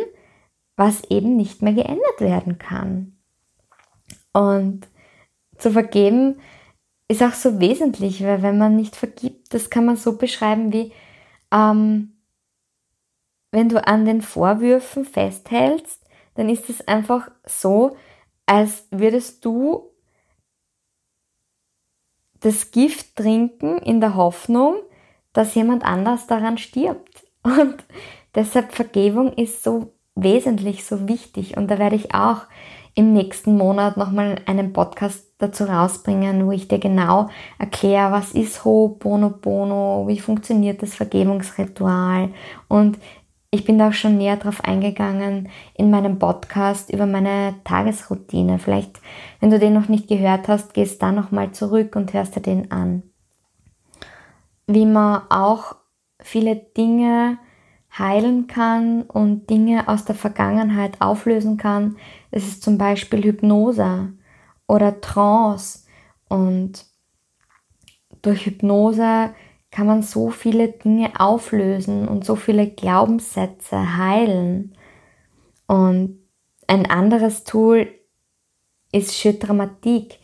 was 0.76 1.02
eben 1.04 1.35
nicht 1.37 1.62
mehr 1.62 1.73
geändert 1.73 2.20
werden 2.20 2.58
kann. 2.58 3.16
Und 4.35 4.87
zu 5.56 5.70
vergeben 5.70 6.37
ist 7.08 7.23
auch 7.23 7.32
so 7.32 7.58
wesentlich, 7.58 8.23
weil 8.23 8.42
wenn 8.42 8.58
man 8.58 8.76
nicht 8.76 8.96
vergibt, 8.96 9.54
das 9.54 9.70
kann 9.70 9.87
man 9.87 9.96
so 9.96 10.18
beschreiben 10.18 10.75
wie, 10.75 10.92
ähm, 11.50 12.15
wenn 13.50 13.69
du 13.69 13.87
an 13.87 14.05
den 14.05 14.23
Vorwürfen 14.23 15.05
festhältst, 15.05 16.03
dann 16.35 16.49
ist 16.49 16.69
es 16.69 16.87
einfach 16.87 17.31
so, 17.45 17.97
als 18.45 18.87
würdest 18.91 19.45
du 19.45 19.91
das 22.41 22.71
Gift 22.71 23.17
trinken 23.17 23.79
in 23.79 24.00
der 24.00 24.15
Hoffnung, 24.15 24.76
dass 25.33 25.55
jemand 25.55 25.85
anders 25.85 26.26
daran 26.26 26.59
stirbt. 26.59 27.26
Und 27.43 27.76
deshalb 28.35 28.73
Vergebung 28.73 29.33
ist 29.33 29.62
so 29.62 29.93
wesentlich, 30.15 30.85
so 30.85 31.09
wichtig. 31.09 31.57
Und 31.57 31.71
da 31.71 31.79
werde 31.79 31.97
ich 31.97 32.15
auch 32.15 32.43
im 32.95 33.12
nächsten 33.12 33.57
Monat 33.57 33.97
nochmal 33.97 34.41
einen 34.47 34.73
Podcast 34.73 35.26
dazu 35.38 35.65
rausbringen, 35.65 36.47
wo 36.47 36.53
ich 36.53 36.67
dir 36.67 36.79
genau 36.79 37.29
erkläre, 37.59 38.11
was 38.11 38.33
ist 38.33 38.65
Ho'oponopono, 38.65 40.09
wie 40.09 40.19
funktioniert 40.19 40.81
das 40.81 40.95
Vergebungsritual 40.95 42.31
und 42.69 42.99
ich 43.57 43.65
bin 43.65 43.79
da 43.79 43.89
auch 43.89 43.95
schon 43.95 44.19
näher 44.19 44.37
drauf 44.37 44.63
eingegangen 44.63 45.49
in 45.73 45.91
meinem 45.91 46.19
Podcast 46.19 46.93
über 46.93 47.07
meine 47.07 47.55
Tagesroutine. 47.65 48.59
Vielleicht, 48.59 49.01
wenn 49.41 49.51
du 49.51 49.59
den 49.59 49.73
noch 49.73 49.89
nicht 49.89 50.09
gehört 50.09 50.47
hast, 50.47 50.75
gehst 50.75 51.03
da 51.03 51.11
nochmal 51.11 51.53
zurück 51.53 51.97
und 51.97 52.13
hörst 52.13 52.37
dir 52.37 52.43
den 52.43 52.71
an. 52.71 53.03
Wie 54.67 54.85
man 54.85 55.23
auch 55.31 55.77
viele 56.21 56.57
Dinge 56.57 57.39
heilen 57.99 58.47
kann 58.47 59.05
und 59.05 59.49
Dinge 59.49 59.89
aus 59.89 60.05
der 60.05 60.17
Vergangenheit 60.17 61.01
auflösen 61.01 61.57
kann. 61.57 61.97
Das 62.31 62.45
ist 62.45 62.63
zum 62.63 62.77
Beispiel 62.77 63.23
Hypnose 63.23 64.13
oder 64.69 65.01
Trance. 65.01 65.87
Und 66.29 66.85
durch 68.21 68.45
Hypnose 68.45 69.31
kann 69.76 69.87
man 69.87 70.02
so 70.02 70.30
viele 70.30 70.68
Dinge 70.68 71.21
auflösen 71.21 72.09
und 72.09 72.25
so 72.25 72.35
viele 72.35 72.66
Glaubenssätze 72.66 73.99
heilen. 73.99 74.73
Und 75.66 76.18
ein 76.66 76.87
anderes 76.87 77.45
Tool 77.45 77.87
ist 78.90 79.14
Schödramatik. 79.14 80.18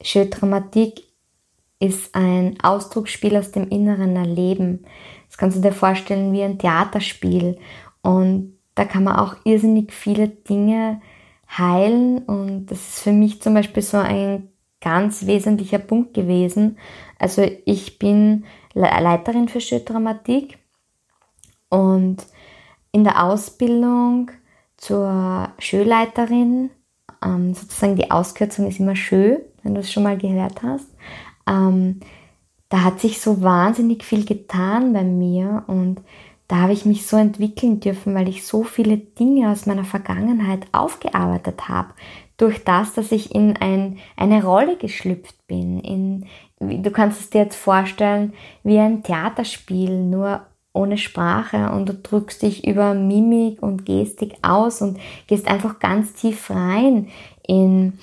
Schödramatik 0.00 1.02
ist 1.80 2.14
ein 2.14 2.56
Ausdrucksspiel 2.62 3.36
aus 3.36 3.50
dem 3.50 3.68
inneren 3.68 4.14
Erleben. 4.14 4.84
Das 5.26 5.38
kannst 5.38 5.56
du 5.56 5.60
dir 5.60 5.72
vorstellen 5.72 6.32
wie 6.32 6.44
ein 6.44 6.60
Theaterspiel. 6.60 7.58
Und 8.00 8.56
da 8.76 8.84
kann 8.84 9.02
man 9.02 9.16
auch 9.16 9.34
irrsinnig 9.44 9.92
viele 9.92 10.28
Dinge 10.28 11.00
heilen. 11.58 12.18
Und 12.18 12.66
das 12.66 12.78
ist 12.78 13.00
für 13.00 13.12
mich 13.12 13.42
zum 13.42 13.54
Beispiel 13.54 13.82
so 13.82 13.96
ein 13.96 14.50
ganz 14.80 15.26
wesentlicher 15.26 15.80
Punkt 15.80 16.14
gewesen. 16.14 16.78
Also 17.18 17.44
ich 17.64 17.98
bin 17.98 18.44
Leiterin 18.74 19.48
für 19.48 19.60
Schödramatik 19.60 20.58
und 21.68 22.18
in 22.92 23.04
der 23.04 23.24
Ausbildung 23.24 24.30
zur 24.76 25.48
Schöleiterin, 25.58 26.70
ähm, 27.24 27.54
sozusagen 27.54 27.96
die 27.96 28.10
Auskürzung 28.10 28.66
ist 28.66 28.80
immer 28.80 28.96
Schö, 28.96 29.38
wenn 29.62 29.74
du 29.74 29.80
es 29.80 29.92
schon 29.92 30.02
mal 30.02 30.18
gehört 30.18 30.62
hast, 30.62 30.88
ähm, 31.48 32.00
da 32.68 32.82
hat 32.82 33.00
sich 33.00 33.20
so 33.20 33.42
wahnsinnig 33.42 34.04
viel 34.04 34.24
getan 34.24 34.92
bei 34.92 35.04
mir 35.04 35.64
und 35.66 36.00
da 36.48 36.56
habe 36.56 36.72
ich 36.72 36.84
mich 36.84 37.06
so 37.06 37.16
entwickeln 37.16 37.80
dürfen, 37.80 38.14
weil 38.14 38.28
ich 38.28 38.46
so 38.46 38.64
viele 38.64 38.98
Dinge 38.98 39.50
aus 39.50 39.66
meiner 39.66 39.84
Vergangenheit 39.84 40.66
aufgearbeitet 40.72 41.68
habe. 41.68 41.94
Durch 42.36 42.64
das, 42.64 42.94
dass 42.94 43.12
ich 43.12 43.34
in 43.34 43.56
ein, 43.56 43.98
eine 44.16 44.44
Rolle 44.44 44.76
geschlüpft 44.76 45.46
bin, 45.46 45.80
in, 45.80 46.26
du 46.68 46.90
kannst 46.90 47.20
es 47.20 47.30
dir 47.30 47.42
jetzt 47.42 47.56
vorstellen 47.56 48.32
wie 48.62 48.78
ein 48.78 49.02
Theaterspiel, 49.02 49.90
nur 49.90 50.42
ohne 50.72 50.98
Sprache 50.98 51.70
und 51.70 51.88
du 51.88 51.94
drückst 51.94 52.42
dich 52.42 52.66
über 52.66 52.94
Mimik 52.94 53.62
und 53.62 53.86
Gestik 53.86 54.34
aus 54.42 54.82
und 54.82 54.98
gehst 55.28 55.46
einfach 55.46 55.78
ganz 55.78 56.14
tief 56.14 56.50
rein 56.50 57.08
in, 57.46 57.98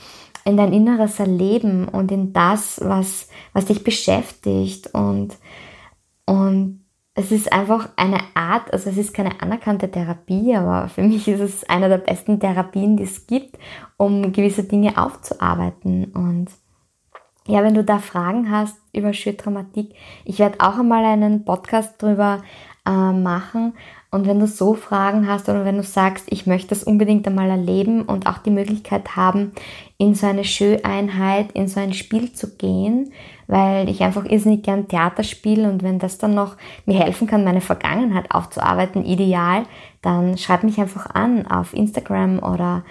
in 0.46 0.58
dein 0.58 0.72
inneres 0.72 1.20
Erleben 1.20 1.90
und 1.90 2.12
in 2.12 2.32
das, 2.32 2.80
was, 2.82 3.28
was 3.52 3.66
dich 3.66 3.84
beschäftigt 3.84 4.94
und, 4.94 5.36
und 6.26 6.82
es 7.14 7.32
ist 7.32 7.52
einfach 7.52 7.90
eine 7.98 8.20
Art, 8.36 8.72
also 8.72 8.90
es 8.90 8.98
ist 8.98 9.14
keine 9.14 9.42
anerkannte 9.42 9.92
Therapie, 9.92 10.56
aber 10.56 10.88
für 10.88 11.04
mich 11.04 11.28
ist 11.28 11.42
es 11.42 11.64
eine 11.66 11.90
der 11.90 11.98
besten 11.98 12.40
Therapien, 12.40 12.96
die 12.96 13.04
es 13.04 13.28
gibt, 13.28 13.58
um 13.98 14.32
gewisse 14.32 14.64
Dinge 14.64 14.98
aufzuarbeiten 14.98 16.06
und 16.14 16.48
ja, 17.52 17.64
wenn 17.64 17.74
du 17.74 17.84
da 17.84 18.00
Fragen 18.00 18.50
hast 18.50 18.78
über 18.94 19.14
Schüttraumatik, 19.14 19.94
ich 20.24 20.40
werde 20.40 20.62
auch 20.62 20.80
einmal 20.80 21.04
einen 21.04 21.44
Podcast 21.44 22.02
drüber 22.02 22.42
äh, 22.86 23.12
machen. 23.12 23.74
Und 24.10 24.26
wenn 24.26 24.40
du 24.40 24.48
so 24.48 24.74
Fragen 24.74 25.28
hast 25.28 25.50
oder 25.50 25.66
wenn 25.66 25.76
du 25.76 25.84
sagst, 25.84 26.26
ich 26.30 26.48
möchte 26.48 26.70
das 26.70 26.84
unbedingt 26.84 27.28
einmal 27.28 27.50
erleben 27.50 28.04
und 28.04 28.26
auch 28.26 28.38
die 28.38 28.52
Möglichkeit 28.52 29.18
haben, 29.18 29.52
in 29.98 30.16
so 30.16 30.28
eine 30.28 30.46
Schö-Einheit, 30.46 31.52
in 31.52 31.68
so 31.68 31.80
ein 31.82 31.94
Spiel 31.94 32.32
zu 32.32 32.56
gehen, 32.56 33.12
weil 33.48 33.90
ich 33.90 34.02
einfach 34.02 34.26
irrsinnig 34.26 34.64
gern 34.64 34.88
Theater 34.88 35.24
spiele 35.24 35.70
und 35.70 35.84
wenn 35.84 36.00
das 36.00 36.18
dann 36.18 36.34
noch 36.34 36.56
mir 36.86 37.00
helfen 37.00 37.28
kann, 37.28 37.44
meine 37.44 37.62
Vergangenheit 37.62 38.32
aufzuarbeiten, 38.32 39.06
ideal, 39.06 39.64
dann 40.02 40.38
schreib 40.38 40.64
mich 40.64 40.80
einfach 40.80 41.14
an 41.14 41.48
auf 41.48 41.74
Instagram 41.74 42.40
oder 42.40 42.84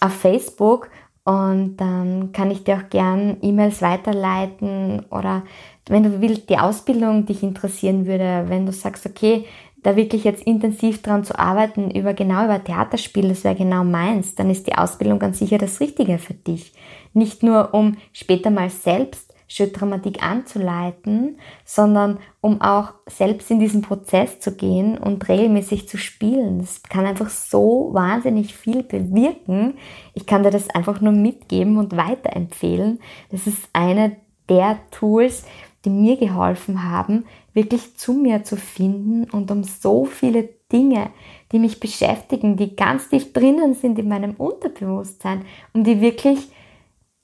auf 0.00 0.12
Facebook 0.12 0.90
und 1.24 1.76
dann 1.78 2.32
kann 2.32 2.50
ich 2.50 2.64
dir 2.64 2.76
auch 2.76 2.90
gern 2.90 3.38
E-Mails 3.40 3.80
weiterleiten 3.80 5.06
oder 5.10 5.42
wenn 5.88 6.02
du 6.02 6.20
willst, 6.20 6.48
die 6.50 6.58
Ausbildung 6.58 7.26
dich 7.26 7.42
interessieren 7.42 8.06
würde, 8.06 8.44
wenn 8.48 8.66
du 8.66 8.72
sagst, 8.72 9.06
okay, 9.06 9.44
da 9.82 9.96
wirklich 9.96 10.24
jetzt 10.24 10.46
intensiv 10.46 11.02
dran 11.02 11.24
zu 11.24 11.38
arbeiten, 11.38 11.90
über 11.90 12.14
genau 12.14 12.44
über 12.44 12.62
Theaterspiel, 12.62 13.28
das 13.28 13.44
wäre 13.44 13.54
genau 13.54 13.84
meins, 13.84 14.34
dann 14.34 14.50
ist 14.50 14.66
die 14.66 14.74
Ausbildung 14.74 15.18
ganz 15.18 15.38
sicher 15.38 15.58
das 15.58 15.80
Richtige 15.80 16.18
für 16.18 16.34
dich. 16.34 16.72
Nicht 17.12 17.42
nur, 17.42 17.74
um 17.74 17.96
später 18.12 18.50
mal 18.50 18.70
selbst 18.70 19.33
Schüttramatik 19.54 20.20
anzuleiten, 20.20 21.38
sondern 21.64 22.18
um 22.40 22.60
auch 22.60 22.94
selbst 23.06 23.52
in 23.52 23.60
diesen 23.60 23.82
Prozess 23.82 24.40
zu 24.40 24.56
gehen 24.56 24.98
und 24.98 25.28
regelmäßig 25.28 25.88
zu 25.88 25.96
spielen. 25.96 26.58
Das 26.58 26.82
kann 26.82 27.06
einfach 27.06 27.30
so 27.30 27.90
wahnsinnig 27.92 28.56
viel 28.56 28.82
bewirken. 28.82 29.74
Ich 30.12 30.26
kann 30.26 30.42
dir 30.42 30.50
das 30.50 30.70
einfach 30.70 31.00
nur 31.00 31.12
mitgeben 31.12 31.78
und 31.78 31.96
weiterempfehlen. 31.96 32.98
Das 33.30 33.46
ist 33.46 33.68
eine 33.72 34.16
der 34.48 34.78
Tools, 34.90 35.44
die 35.84 35.90
mir 35.90 36.16
geholfen 36.16 36.90
haben, 36.90 37.24
wirklich 37.52 37.96
zu 37.96 38.12
mir 38.12 38.42
zu 38.42 38.56
finden 38.56 39.30
und 39.30 39.52
um 39.52 39.62
so 39.62 40.04
viele 40.04 40.48
Dinge, 40.72 41.10
die 41.52 41.60
mich 41.60 41.78
beschäftigen, 41.78 42.56
die 42.56 42.74
ganz 42.74 43.08
tief 43.08 43.32
drinnen 43.32 43.74
sind 43.74 44.00
in 44.00 44.08
meinem 44.08 44.34
Unterbewusstsein, 44.34 45.44
um 45.72 45.84
die 45.84 46.00
wirklich 46.00 46.48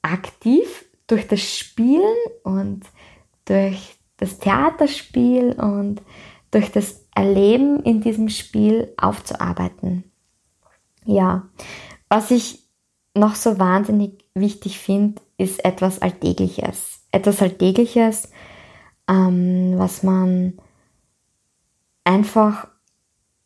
aktiv 0.02 0.84
durch 1.10 1.26
das 1.26 1.40
Spielen 1.40 2.16
und 2.44 2.82
durch 3.44 3.96
das 4.16 4.38
Theaterspiel 4.38 5.52
und 5.52 6.02
durch 6.50 6.70
das 6.70 7.06
Erleben 7.14 7.82
in 7.82 8.00
diesem 8.00 8.28
Spiel 8.28 8.92
aufzuarbeiten. 8.96 10.04
Ja, 11.04 11.48
was 12.08 12.30
ich 12.30 12.60
noch 13.14 13.34
so 13.34 13.58
wahnsinnig 13.58 14.24
wichtig 14.34 14.78
finde, 14.78 15.20
ist 15.36 15.64
etwas 15.64 16.00
Alltägliches. 16.00 17.00
Etwas 17.10 17.42
Alltägliches, 17.42 18.30
ähm, 19.08 19.74
was 19.76 20.02
man 20.02 20.58
einfach 22.04 22.68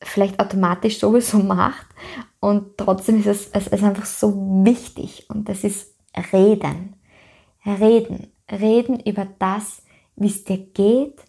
vielleicht 0.02 0.38
automatisch 0.40 0.98
sowieso 0.98 1.38
macht 1.38 1.86
und 2.40 2.76
trotzdem 2.76 3.20
ist 3.20 3.26
es, 3.26 3.48
es 3.52 3.68
ist 3.68 3.82
einfach 3.82 4.04
so 4.04 4.34
wichtig 4.64 5.30
und 5.30 5.48
das 5.48 5.64
ist 5.64 5.94
reden. 6.32 6.96
Reden. 7.66 8.32
Reden 8.50 9.00
über 9.00 9.26
das, 9.38 9.82
wie 10.16 10.28
es 10.28 10.44
dir 10.44 10.58
geht. 10.58 11.20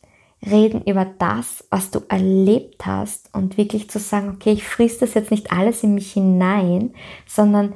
Reden 0.45 0.83
über 0.83 1.05
das, 1.05 1.65
was 1.71 1.91
du 1.91 2.01
erlebt 2.07 2.85
hast 2.85 3.33
und 3.33 3.57
wirklich 3.57 3.89
zu 3.89 3.99
sagen, 3.99 4.29
okay, 4.35 4.51
ich 4.51 4.63
frisst 4.63 5.01
das 5.01 5.15
jetzt 5.15 5.31
nicht 5.31 5.51
alles 5.51 5.81
in 5.81 5.95
mich 5.95 6.13
hinein, 6.13 6.93
sondern 7.25 7.73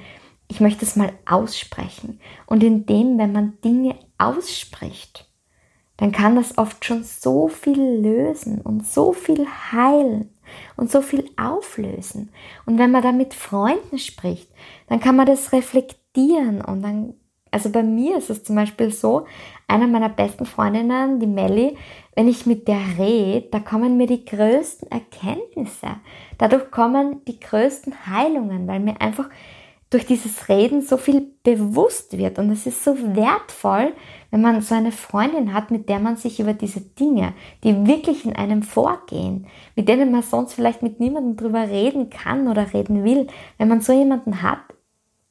ich 0.47 0.59
möchte 0.59 0.85
es 0.85 0.95
mal 0.95 1.11
aussprechen. 1.25 2.19
Und 2.45 2.63
indem, 2.63 3.17
wenn 3.17 3.31
man 3.31 3.59
Dinge 3.63 3.95
ausspricht, 4.17 5.29
dann 5.97 6.11
kann 6.11 6.35
das 6.35 6.57
oft 6.57 6.85
schon 6.85 7.03
so 7.03 7.47
viel 7.47 7.79
lösen 7.79 8.61
und 8.61 8.87
so 8.87 9.13
viel 9.13 9.45
heilen 9.71 10.29
und 10.77 10.89
so 10.89 11.01
viel 11.01 11.29
auflösen. 11.37 12.31
Und 12.65 12.77
wenn 12.79 12.91
man 12.91 13.03
da 13.03 13.11
mit 13.11 13.33
Freunden 13.33 13.99
spricht, 13.99 14.49
dann 14.87 14.99
kann 14.99 15.15
man 15.15 15.25
das 15.25 15.51
reflektieren 15.51 16.61
und 16.61 16.81
dann, 16.81 17.13
also 17.51 17.69
bei 17.69 17.83
mir 17.83 18.17
ist 18.17 18.29
es 18.29 18.43
zum 18.43 18.55
Beispiel 18.55 18.91
so, 18.91 19.25
einer 19.67 19.87
meiner 19.87 20.09
besten 20.09 20.45
Freundinnen, 20.45 21.19
die 21.19 21.27
Melli, 21.27 21.77
wenn 22.15 22.27
ich 22.27 22.45
mit 22.45 22.67
der 22.67 22.81
rede, 22.97 23.47
da 23.51 23.59
kommen 23.59 23.97
mir 23.97 24.07
die 24.07 24.25
größten 24.25 24.91
Erkenntnisse. 24.91 25.87
Dadurch 26.37 26.71
kommen 26.71 27.21
die 27.27 27.39
größten 27.39 28.07
Heilungen, 28.07 28.67
weil 28.67 28.79
mir 28.79 28.99
einfach 28.99 29.29
durch 29.89 30.05
dieses 30.05 30.49
Reden 30.49 30.81
so 30.81 30.97
viel 30.97 31.31
bewusst 31.43 32.17
wird. 32.17 32.37
Und 32.37 32.51
es 32.51 32.67
ist 32.67 32.83
so 32.83 32.95
wertvoll, 33.15 33.93
wenn 34.29 34.41
man 34.41 34.61
so 34.61 34.75
eine 34.75 34.91
Freundin 34.91 35.53
hat, 35.53 35.71
mit 35.71 35.89
der 35.89 35.99
man 35.99 36.15
sich 36.15 36.39
über 36.39 36.53
diese 36.53 36.81
Dinge, 36.81 37.33
die 37.63 37.87
wirklich 37.87 38.25
in 38.25 38.35
einem 38.35 38.61
vorgehen, 38.61 39.47
mit 39.75 39.89
denen 39.89 40.11
man 40.11 40.21
sonst 40.21 40.53
vielleicht 40.53 40.83
mit 40.83 40.99
niemandem 40.99 41.37
drüber 41.37 41.67
reden 41.67 42.09
kann 42.11 42.47
oder 42.47 42.73
reden 42.73 43.03
will, 43.03 43.27
wenn 43.57 43.67
man 43.67 43.81
so 43.81 43.91
jemanden 43.91 44.43
hat 44.43 44.59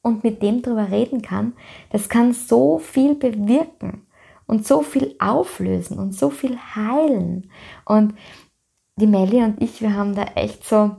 und 0.01 0.23
mit 0.23 0.41
dem 0.41 0.61
drüber 0.61 0.91
reden 0.91 1.21
kann, 1.21 1.53
das 1.91 2.09
kann 2.09 2.33
so 2.33 2.79
viel 2.79 3.15
bewirken 3.15 4.05
und 4.47 4.65
so 4.65 4.81
viel 4.81 5.15
auflösen 5.19 5.99
und 5.99 6.13
so 6.13 6.29
viel 6.29 6.57
heilen. 6.57 7.51
Und 7.85 8.15
die 8.95 9.07
Melli 9.07 9.43
und 9.43 9.61
ich, 9.61 9.81
wir 9.81 9.93
haben 9.93 10.15
da 10.15 10.23
echt 10.35 10.65
so, 10.65 10.95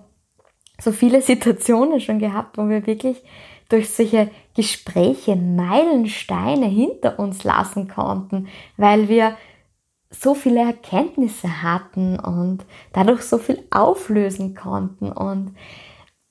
so 0.80 0.92
viele 0.92 1.22
Situationen 1.22 2.00
schon 2.00 2.18
gehabt, 2.18 2.58
wo 2.58 2.68
wir 2.68 2.86
wirklich 2.86 3.22
durch 3.68 3.90
solche 3.90 4.30
Gespräche 4.54 5.36
Meilensteine 5.36 6.66
hinter 6.66 7.18
uns 7.18 7.44
lassen 7.44 7.88
konnten, 7.88 8.48
weil 8.76 9.08
wir 9.08 9.36
so 10.10 10.34
viele 10.34 10.60
Erkenntnisse 10.60 11.62
hatten 11.62 12.18
und 12.18 12.64
dadurch 12.92 13.22
so 13.22 13.38
viel 13.38 13.64
auflösen 13.70 14.56
konnten. 14.56 15.12
Und 15.12 15.54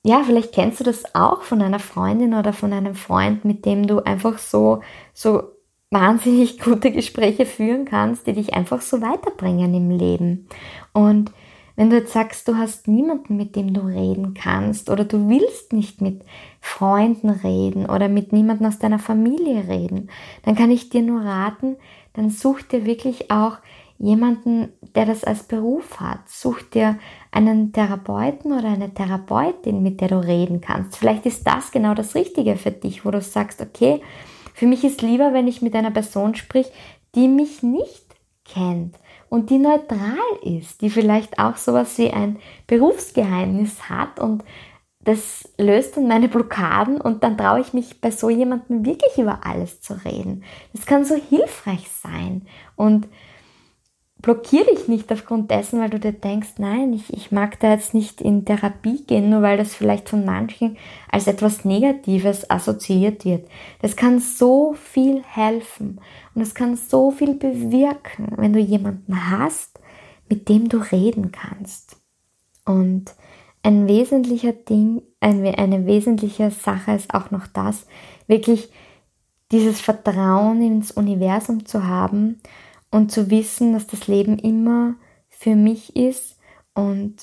ja, 0.04 0.22
vielleicht 0.24 0.52
kennst 0.52 0.80
du 0.80 0.84
das 0.84 1.14
auch 1.14 1.42
von 1.42 1.60
einer 1.60 1.78
Freundin 1.78 2.34
oder 2.34 2.52
von 2.52 2.72
einem 2.72 2.94
Freund, 2.94 3.44
mit 3.44 3.66
dem 3.66 3.86
du 3.86 4.00
einfach 4.00 4.38
so, 4.38 4.80
so 5.12 5.42
wahnsinnig 5.90 6.58
gute 6.64 6.90
Gespräche 6.90 7.44
führen 7.44 7.84
kannst, 7.84 8.26
die 8.26 8.32
dich 8.32 8.54
einfach 8.54 8.80
so 8.80 9.00
weiterbringen 9.02 9.74
im 9.74 9.90
Leben. 9.90 10.48
Und 10.92 11.32
wenn 11.76 11.90
du 11.90 11.96
jetzt 11.96 12.12
sagst, 12.12 12.46
du 12.48 12.56
hast 12.56 12.88
niemanden, 12.88 13.36
mit 13.36 13.56
dem 13.56 13.72
du 13.72 13.80
reden 13.80 14.34
kannst 14.34 14.90
oder 14.90 15.04
du 15.04 15.28
willst 15.28 15.72
nicht 15.72 16.00
mit 16.00 16.24
Freunden 16.60 17.30
reden 17.30 17.86
oder 17.86 18.08
mit 18.08 18.32
niemandem 18.32 18.66
aus 18.66 18.78
deiner 18.78 18.98
Familie 18.98 19.66
reden, 19.68 20.10
dann 20.44 20.56
kann 20.56 20.70
ich 20.70 20.90
dir 20.90 21.02
nur 21.02 21.22
raten, 21.22 21.76
dann 22.12 22.28
such 22.28 22.62
dir 22.62 22.84
wirklich 22.84 23.30
auch 23.30 23.58
jemanden, 23.98 24.72
der 24.94 25.06
das 25.06 25.24
als 25.24 25.44
Beruf 25.44 26.00
hat. 26.00 26.28
Such 26.28 26.62
dir 26.62 26.98
einen 27.32 27.72
Therapeuten 27.72 28.52
oder 28.52 28.68
eine 28.68 28.92
Therapeutin, 28.92 29.82
mit 29.82 30.00
der 30.00 30.08
du 30.08 30.18
reden 30.18 30.60
kannst. 30.60 30.96
Vielleicht 30.96 31.26
ist 31.26 31.46
das 31.46 31.70
genau 31.70 31.94
das 31.94 32.14
Richtige 32.14 32.56
für 32.56 32.72
dich, 32.72 33.04
wo 33.04 33.10
du 33.10 33.20
sagst, 33.20 33.60
okay, 33.60 34.00
für 34.54 34.66
mich 34.66 34.84
ist 34.84 35.02
lieber, 35.02 35.32
wenn 35.32 35.48
ich 35.48 35.62
mit 35.62 35.74
einer 35.74 35.90
Person 35.90 36.34
sprich, 36.34 36.70
die 37.14 37.28
mich 37.28 37.62
nicht 37.62 38.06
kennt 38.44 38.96
und 39.28 39.50
die 39.50 39.58
neutral 39.58 40.16
ist, 40.42 40.82
die 40.82 40.90
vielleicht 40.90 41.38
auch 41.38 41.56
sowas 41.56 41.96
wie 41.98 42.10
ein 42.10 42.38
Berufsgeheimnis 42.66 43.88
hat 43.88 44.18
und 44.18 44.44
das 45.02 45.48
löst 45.56 45.96
dann 45.96 46.08
meine 46.08 46.28
Blockaden 46.28 47.00
und 47.00 47.24
dann 47.24 47.38
traue 47.38 47.60
ich 47.60 47.72
mich 47.72 48.00
bei 48.00 48.10
so 48.10 48.28
jemandem 48.28 48.84
wirklich 48.84 49.16
über 49.16 49.46
alles 49.46 49.80
zu 49.80 49.94
reden. 50.04 50.44
Das 50.74 50.84
kann 50.84 51.04
so 51.04 51.14
hilfreich 51.14 51.88
sein 51.90 52.42
und 52.76 53.08
blockier 54.22 54.64
dich 54.64 54.88
nicht 54.88 55.10
aufgrund 55.12 55.50
dessen, 55.50 55.80
weil 55.80 55.90
du 55.90 55.98
dir 55.98 56.12
denkst, 56.12 56.54
nein, 56.58 56.92
ich, 56.92 57.12
ich 57.12 57.32
mag 57.32 57.58
da 57.60 57.72
jetzt 57.72 57.94
nicht 57.94 58.20
in 58.20 58.44
Therapie 58.44 59.02
gehen, 59.06 59.30
nur 59.30 59.42
weil 59.42 59.56
das 59.56 59.74
vielleicht 59.74 60.08
von 60.08 60.24
manchen 60.24 60.76
als 61.10 61.26
etwas 61.26 61.64
Negatives 61.64 62.50
assoziiert 62.50 63.24
wird. 63.24 63.48
Das 63.80 63.96
kann 63.96 64.18
so 64.18 64.74
viel 64.74 65.22
helfen 65.22 66.00
und 66.34 66.42
es 66.42 66.54
kann 66.54 66.76
so 66.76 67.10
viel 67.10 67.34
bewirken, 67.34 68.32
wenn 68.36 68.52
du 68.52 68.58
jemanden 68.58 69.30
hast, 69.30 69.80
mit 70.28 70.48
dem 70.48 70.68
du 70.68 70.78
reden 70.78 71.32
kannst. 71.32 71.96
Und 72.64 73.14
ein 73.62 73.88
wesentlicher 73.88 74.52
Ding, 74.52 75.02
eine, 75.20 75.56
eine 75.58 75.86
wesentliche 75.86 76.50
Sache 76.50 76.92
ist 76.92 77.14
auch 77.14 77.30
noch 77.30 77.46
das, 77.46 77.86
wirklich 78.26 78.70
dieses 79.52 79.80
Vertrauen 79.80 80.62
ins 80.62 80.92
Universum 80.92 81.66
zu 81.66 81.86
haben 81.86 82.40
und 82.90 83.12
zu 83.12 83.30
wissen, 83.30 83.72
dass 83.72 83.86
das 83.86 84.08
Leben 84.08 84.38
immer 84.38 84.94
für 85.28 85.54
mich 85.54 85.96
ist 85.96 86.38
und 86.74 87.14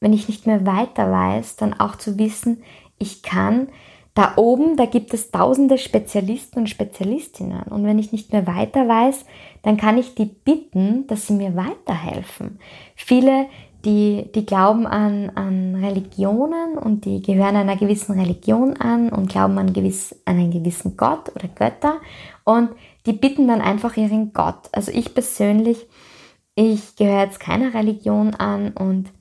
wenn 0.00 0.12
ich 0.12 0.28
nicht 0.28 0.46
mehr 0.46 0.66
weiter 0.66 1.10
weiß, 1.10 1.56
dann 1.56 1.74
auch 1.74 1.96
zu 1.96 2.18
wissen, 2.18 2.62
ich 2.98 3.22
kann 3.22 3.68
da 4.14 4.34
oben, 4.36 4.76
da 4.76 4.84
gibt 4.84 5.14
es 5.14 5.30
tausende 5.30 5.78
Spezialisten 5.78 6.60
und 6.60 6.68
Spezialistinnen 6.68 7.62
und 7.62 7.84
wenn 7.84 7.98
ich 7.98 8.12
nicht 8.12 8.32
mehr 8.32 8.46
weiter 8.46 8.86
weiß, 8.86 9.24
dann 9.62 9.76
kann 9.76 9.96
ich 9.96 10.14
die 10.14 10.26
bitten, 10.26 11.06
dass 11.06 11.26
sie 11.26 11.32
mir 11.32 11.56
weiterhelfen. 11.56 12.58
Viele, 12.94 13.46
die, 13.84 14.30
die 14.34 14.44
glauben 14.44 14.86
an, 14.86 15.30
an 15.34 15.76
Religionen 15.76 16.76
und 16.78 17.04
die 17.04 17.22
gehören 17.22 17.56
einer 17.56 17.76
gewissen 17.76 18.18
Religion 18.18 18.76
an 18.76 19.08
und 19.08 19.30
glauben 19.30 19.58
an, 19.58 19.72
gewiss, 19.72 20.14
an 20.24 20.36
einen 20.36 20.50
gewissen 20.50 20.96
Gott 20.96 21.34
oder 21.34 21.48
Götter 21.48 21.94
und 22.44 22.70
die 23.06 23.12
bitten 23.12 23.48
dann 23.48 23.60
einfach 23.60 23.96
ihren 23.96 24.32
Gott. 24.32 24.68
Also 24.72 24.92
ich 24.92 25.14
persönlich, 25.14 25.86
ich 26.54 26.96
gehöre 26.96 27.24
jetzt 27.24 27.40
keiner 27.40 27.74
Religion 27.74 28.34
an 28.34 28.72
und 28.72 29.12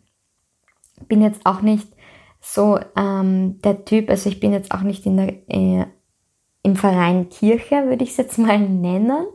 bin 1.07 1.21
jetzt 1.21 1.45
auch 1.45 1.61
nicht 1.61 1.87
so 2.39 2.79
ähm, 2.95 3.59
der 3.61 3.85
Typ, 3.85 4.09
also 4.09 4.29
ich 4.29 4.39
bin 4.39 4.51
jetzt 4.51 4.71
auch 4.71 4.81
nicht 4.81 5.05
in 5.05 5.17
der, 5.17 5.49
äh, 5.49 5.85
im 6.63 6.75
Verein 6.75 7.29
Kirche, 7.29 7.87
würde 7.87 8.03
ich 8.03 8.11
es 8.11 8.17
jetzt 8.17 8.37
mal 8.37 8.59
nennen, 8.59 9.25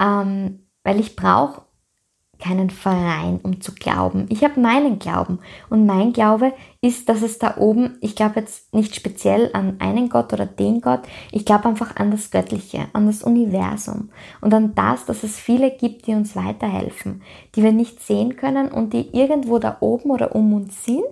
ähm, 0.00 0.66
weil 0.82 1.00
ich 1.00 1.16
brauche 1.16 1.65
keinen 2.38 2.70
Verein, 2.70 3.40
um 3.42 3.60
zu 3.60 3.74
glauben. 3.74 4.26
Ich 4.28 4.44
habe 4.44 4.60
meinen 4.60 4.98
Glauben. 4.98 5.38
Und 5.70 5.86
mein 5.86 6.12
Glaube 6.12 6.52
ist, 6.80 7.08
dass 7.08 7.22
es 7.22 7.38
da 7.38 7.56
oben, 7.56 7.96
ich 8.00 8.14
glaube 8.14 8.40
jetzt 8.40 8.74
nicht 8.74 8.94
speziell 8.94 9.50
an 9.52 9.76
einen 9.80 10.08
Gott 10.08 10.32
oder 10.32 10.46
den 10.46 10.80
Gott, 10.80 11.00
ich 11.32 11.44
glaube 11.44 11.66
einfach 11.66 11.96
an 11.96 12.10
das 12.10 12.30
Göttliche, 12.30 12.86
an 12.92 13.06
das 13.06 13.22
Universum. 13.22 14.10
Und 14.40 14.52
an 14.54 14.74
das, 14.74 15.06
dass 15.06 15.22
es 15.22 15.38
viele 15.38 15.70
gibt, 15.70 16.06
die 16.06 16.14
uns 16.14 16.36
weiterhelfen, 16.36 17.22
die 17.54 17.62
wir 17.62 17.72
nicht 17.72 18.02
sehen 18.02 18.36
können 18.36 18.68
und 18.68 18.92
die 18.92 19.16
irgendwo 19.16 19.58
da 19.58 19.78
oben 19.80 20.10
oder 20.10 20.34
um 20.34 20.52
uns 20.52 20.84
sind. 20.84 21.04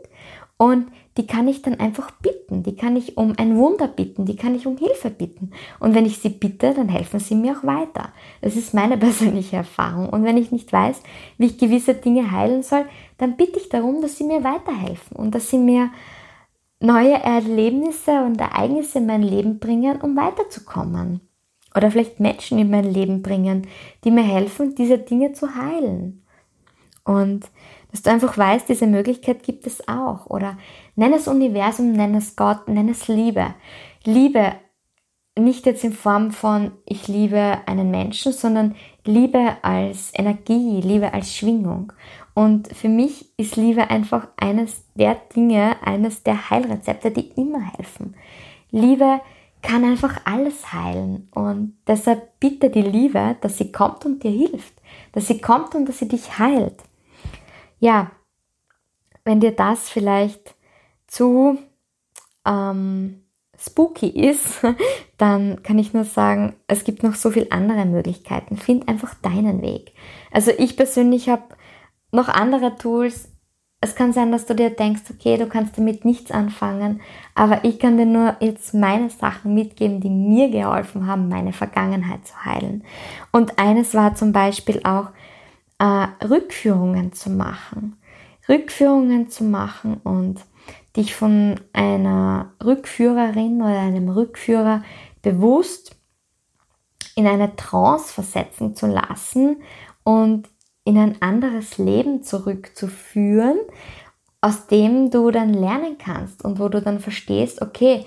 Und 0.57 0.87
die 1.17 1.27
kann 1.27 1.47
ich 1.47 1.63
dann 1.63 1.79
einfach 1.79 2.11
bitten, 2.11 2.63
die 2.65 2.75
kann 2.75 2.97
ich 2.97 3.17
um 3.17 3.35
ein 3.37 3.57
Wunder 3.57 3.87
bitten, 3.87 4.25
die 4.25 4.37
kann 4.37 4.55
ich 4.55 4.67
um 4.67 4.77
Hilfe 4.77 5.11
bitten. 5.11 5.53
Und 5.79 5.95
wenn 5.95 6.07
ich 6.07 6.19
sie 6.19 6.29
bitte, 6.29 6.75
dann 6.75 6.89
helfen 6.89 7.21
sie 7.21 7.37
mir 7.37 7.57
auch 7.57 7.65
weiter. 7.65 8.13
Das 8.41 8.57
ist 8.57 8.75
meine 8.75 8.97
persönliche 8.99 9.57
Erfahrung. 9.57 10.09
Und 10.09 10.25
wenn 10.25 10.37
ich 10.37 10.51
nicht 10.51 10.73
weiß, 10.73 11.03
wie 11.39 11.47
ich 11.47 11.59
gewisse 11.59 11.95
Dinge 11.95 12.33
heilen 12.33 12.63
soll, 12.63 12.85
dann 13.19 13.37
bitte 13.37 13.59
ich 13.59 13.69
darum, 13.69 14.03
dass 14.03 14.19
sie 14.19 14.25
mir 14.25 14.43
weiterhelfen 14.43 15.17
und 15.17 15.35
dass 15.35 15.51
sie 15.51 15.59
mir 15.59 15.91
neue 16.81 17.15
Erlebnisse 17.15 18.25
und 18.25 18.41
Ereignisse 18.41 18.99
in 18.99 19.07
mein 19.07 19.23
Leben 19.23 19.59
bringen, 19.61 20.01
um 20.01 20.17
weiterzukommen. 20.17 21.21
Oder 21.77 21.91
vielleicht 21.91 22.21
Menschen 22.21 22.59
in 22.59 22.71
mein 22.71 22.85
Leben 22.85 23.23
bringen, 23.23 23.67
die 24.05 24.11
mir 24.11 24.23
helfen, 24.23 24.75
diese 24.75 24.99
Dinge 24.99 25.33
zu 25.33 25.55
heilen. 25.55 26.25
Und 27.05 27.47
dass 27.91 28.03
du 28.03 28.11
einfach 28.11 28.37
weißt, 28.37 28.69
diese 28.69 28.87
Möglichkeit 28.87 29.43
gibt 29.43 29.67
es 29.67 29.87
auch. 29.87 30.27
Oder 30.27 30.59
nenn 30.97 31.13
es 31.13 31.29
Universum, 31.29 31.93
nenn 31.93 32.15
es 32.15 32.37
Gott, 32.37 32.69
nenn 32.69 32.89
es 32.89 33.09
Liebe. 33.09 33.55
Liebe 34.05 34.53
nicht 35.37 35.67
jetzt 35.67 35.83
in 35.83 35.93
Form 35.93 36.31
von 36.31 36.73
ich 36.87 37.09
liebe 37.09 37.59
einen 37.67 37.91
Menschen, 37.91 38.33
sondern 38.33 38.77
Liebe 39.05 39.57
als 39.63 40.13
Energie, 40.15 40.81
Liebe 40.81 41.13
als 41.13 41.35
Schwingung. 41.35 41.93
Und 42.35 42.69
für 42.69 42.89
mich 42.89 43.27
ist 43.37 43.57
Liebe 43.57 43.91
einfach 43.91 44.29
eines 44.37 44.85
der 44.95 45.17
Dinge, 45.35 45.77
eines 45.85 46.23
der 46.23 46.51
Heilrezepte, 46.51 47.11
die 47.11 47.33
immer 47.37 47.61
helfen. 47.77 48.15
Liebe 48.71 49.21
kann 49.61 49.83
einfach 49.83 50.21
alles 50.25 50.73
heilen 50.73 51.29
und 51.35 51.77
deshalb 51.87 52.39
bitte 52.39 52.71
die 52.71 52.83
Liebe, 52.83 53.37
dass 53.41 53.59
sie 53.59 53.73
kommt 53.73 54.05
und 54.05 54.23
dir 54.23 54.31
hilft, 54.31 54.75
dass 55.13 55.27
sie 55.27 55.41
kommt 55.41 55.75
und 55.75 55.89
dass 55.89 55.99
sie 55.99 56.09
dich 56.09 56.39
heilt 56.39 56.83
ja, 57.85 58.11
wenn 59.25 59.41
dir 59.41 59.53
das 59.53 59.91
vielleicht 59.91 60.54
zu 61.15 61.59
ähm, 62.45 63.23
spooky 63.59 64.09
ist, 64.09 64.61
dann 65.17 65.63
kann 65.63 65.79
ich 65.79 65.95
nur 65.95 66.05
sagen, 66.05 66.55
es 66.67 66.85
gibt 66.85 67.03
noch 67.03 67.15
so 67.15 67.31
viele 67.31 67.53
andere 67.53 67.85
Möglichkeiten. 67.85 68.57
Find 68.57 68.89
einfach 68.89 69.15
deinen 69.15 69.63
Weg. 69.63 69.93
Also 70.33 70.51
ich 70.57 70.77
persönlich 70.77 71.29
habe 71.29 71.43
noch 72.11 72.29
andere 72.29 72.77
Tools. 72.77 73.29
Es 73.81 73.95
kann 73.95 74.13
sein, 74.13 74.33
dass 74.33 74.47
du 74.47 74.55
dir 74.55 74.71
denkst, 74.71 75.03
okay, 75.11 75.37
du 75.37 75.47
kannst 75.47 75.77
damit 75.77 76.05
nichts 76.05 76.31
anfangen, 76.31 77.03
aber 77.35 77.65
ich 77.65 77.79
kann 77.79 77.99
dir 77.99 78.07
nur 78.07 78.35
jetzt 78.41 78.73
meine 78.73 79.11
Sachen 79.11 79.55
mitgeben, 79.55 80.01
die 80.01 80.09
mir 80.09 80.49
geholfen 80.49 81.07
haben, 81.07 81.29
meine 81.29 81.53
Vergangenheit 81.53 82.27
zu 82.27 82.45
heilen. 82.45 82.83
Und 83.31 83.59
eines 83.59 83.95
war 83.95 84.15
zum 84.15 84.33
Beispiel 84.33 84.81
auch, 84.85 85.11
äh, 85.79 86.07
Rückführungen 86.25 87.13
zu 87.13 87.31
machen. 87.31 87.99
Rückführungen 88.49 89.29
zu 89.29 89.45
machen 89.45 90.01
und 90.03 90.41
dich 90.97 91.15
von 91.15 91.61
einer 91.73 92.53
Rückführerin 92.63 93.61
oder 93.61 93.81
einem 93.81 94.09
Rückführer 94.09 94.83
bewusst 95.23 95.97
in 97.17 97.27
eine 97.27 97.57
Trance 97.57 98.13
versetzen 98.13 98.75
zu 98.75 98.87
lassen 98.87 99.63
und 100.03 100.49
in 100.85 100.99
ein 100.99 101.23
anderes 101.23 101.79
Leben 101.79 102.23
zurückzuführen, 102.23 103.59
aus 104.41 104.67
dem 104.67 105.11
du 105.11 105.31
dann 105.31 105.55
lernen 105.55 105.97
kannst 105.99 106.45
und 106.45 106.59
wo 106.59 106.69
du 106.69 106.83
dann 106.83 107.01
verstehst, 107.01 107.63
okay, 107.63 108.05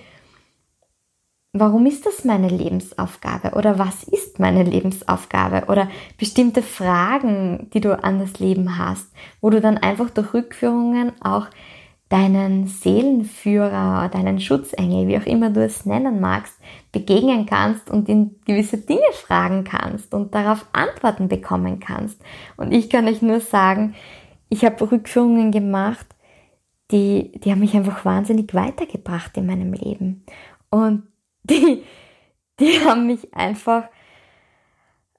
warum 1.53 1.85
ist 1.87 2.05
das 2.05 2.23
meine 2.23 2.49
Lebensaufgabe 2.49 3.55
oder 3.55 3.79
was 3.79 4.03
ist 4.03 4.39
meine 4.39 4.63
Lebensaufgabe 4.63 5.65
oder 5.71 5.89
bestimmte 6.17 6.61
Fragen, 6.61 7.69
die 7.73 7.81
du 7.81 8.03
an 8.03 8.19
das 8.19 8.39
Leben 8.39 8.77
hast, 8.77 9.11
wo 9.41 9.49
du 9.49 9.59
dann 9.61 9.77
einfach 9.77 10.11
durch 10.11 10.33
Rückführungen 10.33 11.13
auch 11.21 11.47
deinen 12.09 12.67
Seelenführer, 12.67 14.09
deinen 14.09 14.39
Schutzengel, 14.39 15.07
wie 15.07 15.17
auch 15.17 15.25
immer 15.25 15.49
du 15.49 15.63
es 15.63 15.85
nennen 15.85 16.21
magst, 16.21 16.57
begegnen 16.91 17.45
kannst 17.45 17.89
und 17.89 18.07
ihn 18.07 18.39
gewisse 18.45 18.77
Dinge 18.77 19.11
fragen 19.13 19.65
kannst 19.65 20.13
und 20.13 20.33
darauf 20.33 20.65
Antworten 20.71 21.27
bekommen 21.27 21.79
kannst. 21.79 22.21
Und 22.55 22.71
ich 22.71 22.89
kann 22.89 23.07
euch 23.07 23.21
nur 23.21 23.41
sagen, 23.41 23.95
ich 24.49 24.63
habe 24.63 24.89
Rückführungen 24.89 25.51
gemacht, 25.51 26.07
die, 26.91 27.33
die 27.39 27.51
haben 27.51 27.59
mich 27.59 27.75
einfach 27.75 28.05
wahnsinnig 28.05 28.53
weitergebracht 28.53 29.35
in 29.35 29.45
meinem 29.45 29.73
Leben. 29.73 30.23
Und 30.69 31.03
die, 31.43 31.83
die 32.59 32.79
haben 32.85 33.07
mich 33.07 33.33
einfach, 33.33 33.83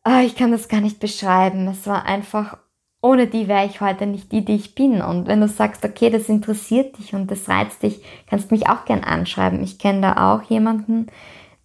oh, 0.07 0.21
ich 0.25 0.37
kann 0.37 0.53
das 0.53 0.69
gar 0.69 0.81
nicht 0.81 1.01
beschreiben. 1.01 1.69
Es 1.69 1.87
war 1.87 2.07
einfach, 2.07 2.57
ohne 3.01 3.27
die 3.27 3.49
wäre 3.49 3.67
ich 3.67 3.81
heute 3.81 4.07
nicht 4.07 4.33
die, 4.33 4.45
die 4.45 4.57
ich 4.57 4.75
bin. 4.75 5.01
Und 5.03 5.27
wenn 5.27 5.41
du 5.41 5.49
sagst, 5.49 5.85
okay, 5.85 6.11
das 6.11 6.29
interessiert 6.29 6.99
dich 6.99 7.15
und 7.15 7.31
das 7.31 7.49
reizt 7.49 7.83
dich, 7.83 8.03
kannst 8.29 8.51
du 8.51 8.55
mich 8.55 8.69
auch 8.69 8.85
gern 8.85 9.05
anschreiben. 9.05 9.63
Ich 9.63 9.79
kenne 9.79 10.01
da 10.01 10.35
auch 10.35 10.43
jemanden, 10.43 11.07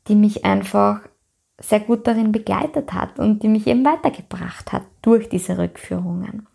die 0.07 0.15
mich 0.15 0.45
einfach 0.45 1.01
sehr 1.59 1.79
gut 1.79 2.07
darin 2.07 2.31
begleitet 2.31 2.93
hat 2.93 3.19
und 3.19 3.41
die 3.43 3.47
mich 3.47 3.67
eben 3.67 3.85
weitergebracht 3.85 4.71
hat 4.73 4.83
durch 5.01 5.29
diese 5.29 5.57
Rückführungen. 5.57 6.47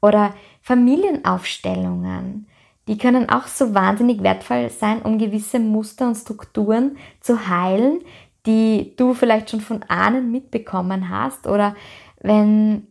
Oder 0.00 0.34
Familienaufstellungen 0.62 2.46
die 2.88 2.98
können 2.98 3.28
auch 3.28 3.46
so 3.46 3.74
wahnsinnig 3.74 4.22
wertvoll 4.22 4.70
sein, 4.70 5.02
um 5.02 5.18
gewisse 5.18 5.58
Muster 5.58 6.06
und 6.06 6.14
Strukturen 6.14 6.96
zu 7.20 7.48
heilen, 7.48 8.00
die 8.46 8.94
du 8.96 9.12
vielleicht 9.12 9.50
schon 9.50 9.60
von 9.60 9.82
Ahnen 9.88 10.30
mitbekommen 10.30 11.08
hast 11.08 11.48
oder 11.48 11.74
wenn 12.20 12.86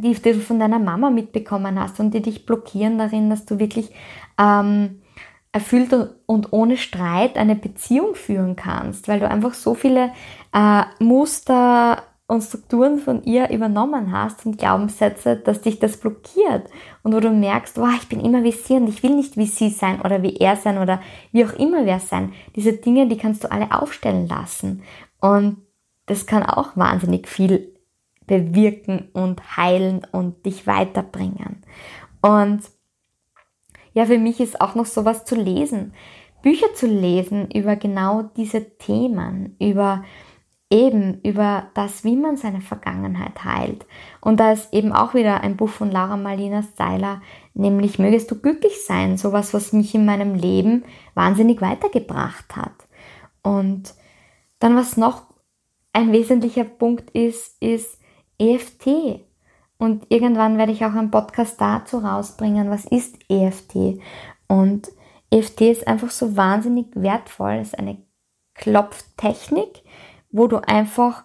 die, 0.00 0.14
du 0.14 0.34
von 0.40 0.58
deiner 0.58 0.78
Mama 0.78 1.10
mitbekommen 1.10 1.78
hast 1.78 2.00
und 2.00 2.12
die 2.12 2.22
dich 2.22 2.46
blockieren 2.46 2.98
darin, 2.98 3.30
dass 3.30 3.44
du 3.44 3.58
wirklich 3.58 3.90
ähm, 4.38 5.02
erfüllt 5.52 5.94
und 6.26 6.52
ohne 6.52 6.76
Streit 6.76 7.36
eine 7.36 7.56
Beziehung 7.56 8.14
führen 8.14 8.56
kannst, 8.56 9.08
weil 9.08 9.20
du 9.20 9.28
einfach 9.28 9.54
so 9.54 9.74
viele 9.74 10.12
äh, 10.52 10.82
Muster 11.00 12.02
und 12.26 12.42
Strukturen 12.42 12.98
von 12.98 13.24
ihr 13.24 13.48
übernommen 13.50 14.12
hast 14.12 14.44
und 14.44 14.58
Glaubenssätze, 14.58 15.36
dass 15.36 15.62
dich 15.62 15.78
das 15.78 15.96
blockiert 15.96 16.68
und 17.02 17.14
wo 17.14 17.20
du 17.20 17.30
merkst, 17.30 17.78
wow, 17.78 17.94
ich 18.00 18.08
bin 18.08 18.20
immer 18.20 18.44
wie 18.44 18.52
sie 18.52 18.74
und 18.74 18.88
ich 18.88 19.02
will 19.02 19.14
nicht 19.14 19.38
wie 19.38 19.46
sie 19.46 19.70
sein 19.70 20.02
oder 20.02 20.22
wie 20.22 20.36
er 20.36 20.56
sein 20.56 20.76
oder 20.76 21.00
wie 21.32 21.46
auch 21.46 21.54
immer 21.54 21.86
wer 21.86 22.00
sein. 22.00 22.34
Diese 22.54 22.74
Dinge, 22.74 23.08
die 23.08 23.16
kannst 23.16 23.44
du 23.44 23.50
alle 23.50 23.72
aufstellen 23.72 24.28
lassen 24.28 24.82
und 25.20 25.56
das 26.04 26.26
kann 26.26 26.42
auch 26.42 26.76
wahnsinnig 26.76 27.28
viel 27.28 27.74
bewirken 28.28 29.08
und 29.12 29.56
heilen 29.56 30.06
und 30.12 30.46
dich 30.46 30.68
weiterbringen. 30.68 31.64
Und 32.22 32.60
ja, 33.92 34.06
für 34.06 34.18
mich 34.18 34.38
ist 34.38 34.60
auch 34.60 34.76
noch 34.76 34.86
sowas 34.86 35.24
zu 35.24 35.34
lesen. 35.34 35.92
Bücher 36.42 36.72
zu 36.74 36.86
lesen 36.86 37.50
über 37.50 37.74
genau 37.74 38.22
diese 38.36 38.78
Themen, 38.78 39.56
über 39.58 40.04
eben 40.70 41.20
über 41.22 41.68
das, 41.74 42.04
wie 42.04 42.16
man 42.16 42.36
seine 42.36 42.60
Vergangenheit 42.60 43.44
heilt. 43.44 43.86
Und 44.20 44.38
da 44.38 44.52
ist 44.52 44.72
eben 44.72 44.92
auch 44.92 45.14
wieder 45.14 45.40
ein 45.40 45.56
Buch 45.56 45.70
von 45.70 45.90
Laura 45.90 46.16
Marlina 46.16 46.62
Seiler, 46.76 47.22
nämlich 47.54 47.98
Mögest 47.98 48.30
du 48.30 48.40
glücklich 48.40 48.84
sein, 48.84 49.16
sowas, 49.16 49.54
was 49.54 49.72
mich 49.72 49.94
in 49.94 50.04
meinem 50.04 50.34
Leben 50.34 50.84
wahnsinnig 51.14 51.60
weitergebracht 51.62 52.54
hat. 52.54 52.86
Und 53.42 53.94
dann, 54.58 54.76
was 54.76 54.96
noch 54.96 55.22
ein 55.92 56.12
wesentlicher 56.12 56.64
Punkt 56.64 57.10
ist, 57.10 57.60
ist 57.62 57.97
EFT. 58.38 59.20
Und 59.78 60.06
irgendwann 60.08 60.58
werde 60.58 60.72
ich 60.72 60.84
auch 60.84 60.94
einen 60.94 61.10
Podcast 61.10 61.60
dazu 61.60 61.98
rausbringen, 61.98 62.70
was 62.70 62.84
ist 62.84 63.18
EFT. 63.28 64.00
Und 64.48 64.88
EFT 65.30 65.60
ist 65.62 65.86
einfach 65.86 66.10
so 66.10 66.36
wahnsinnig 66.36 66.86
wertvoll. 66.94 67.58
Es 67.60 67.68
ist 67.68 67.78
eine 67.78 67.98
Klopftechnik, 68.54 69.82
wo 70.30 70.46
du 70.46 70.56
einfach 70.56 71.24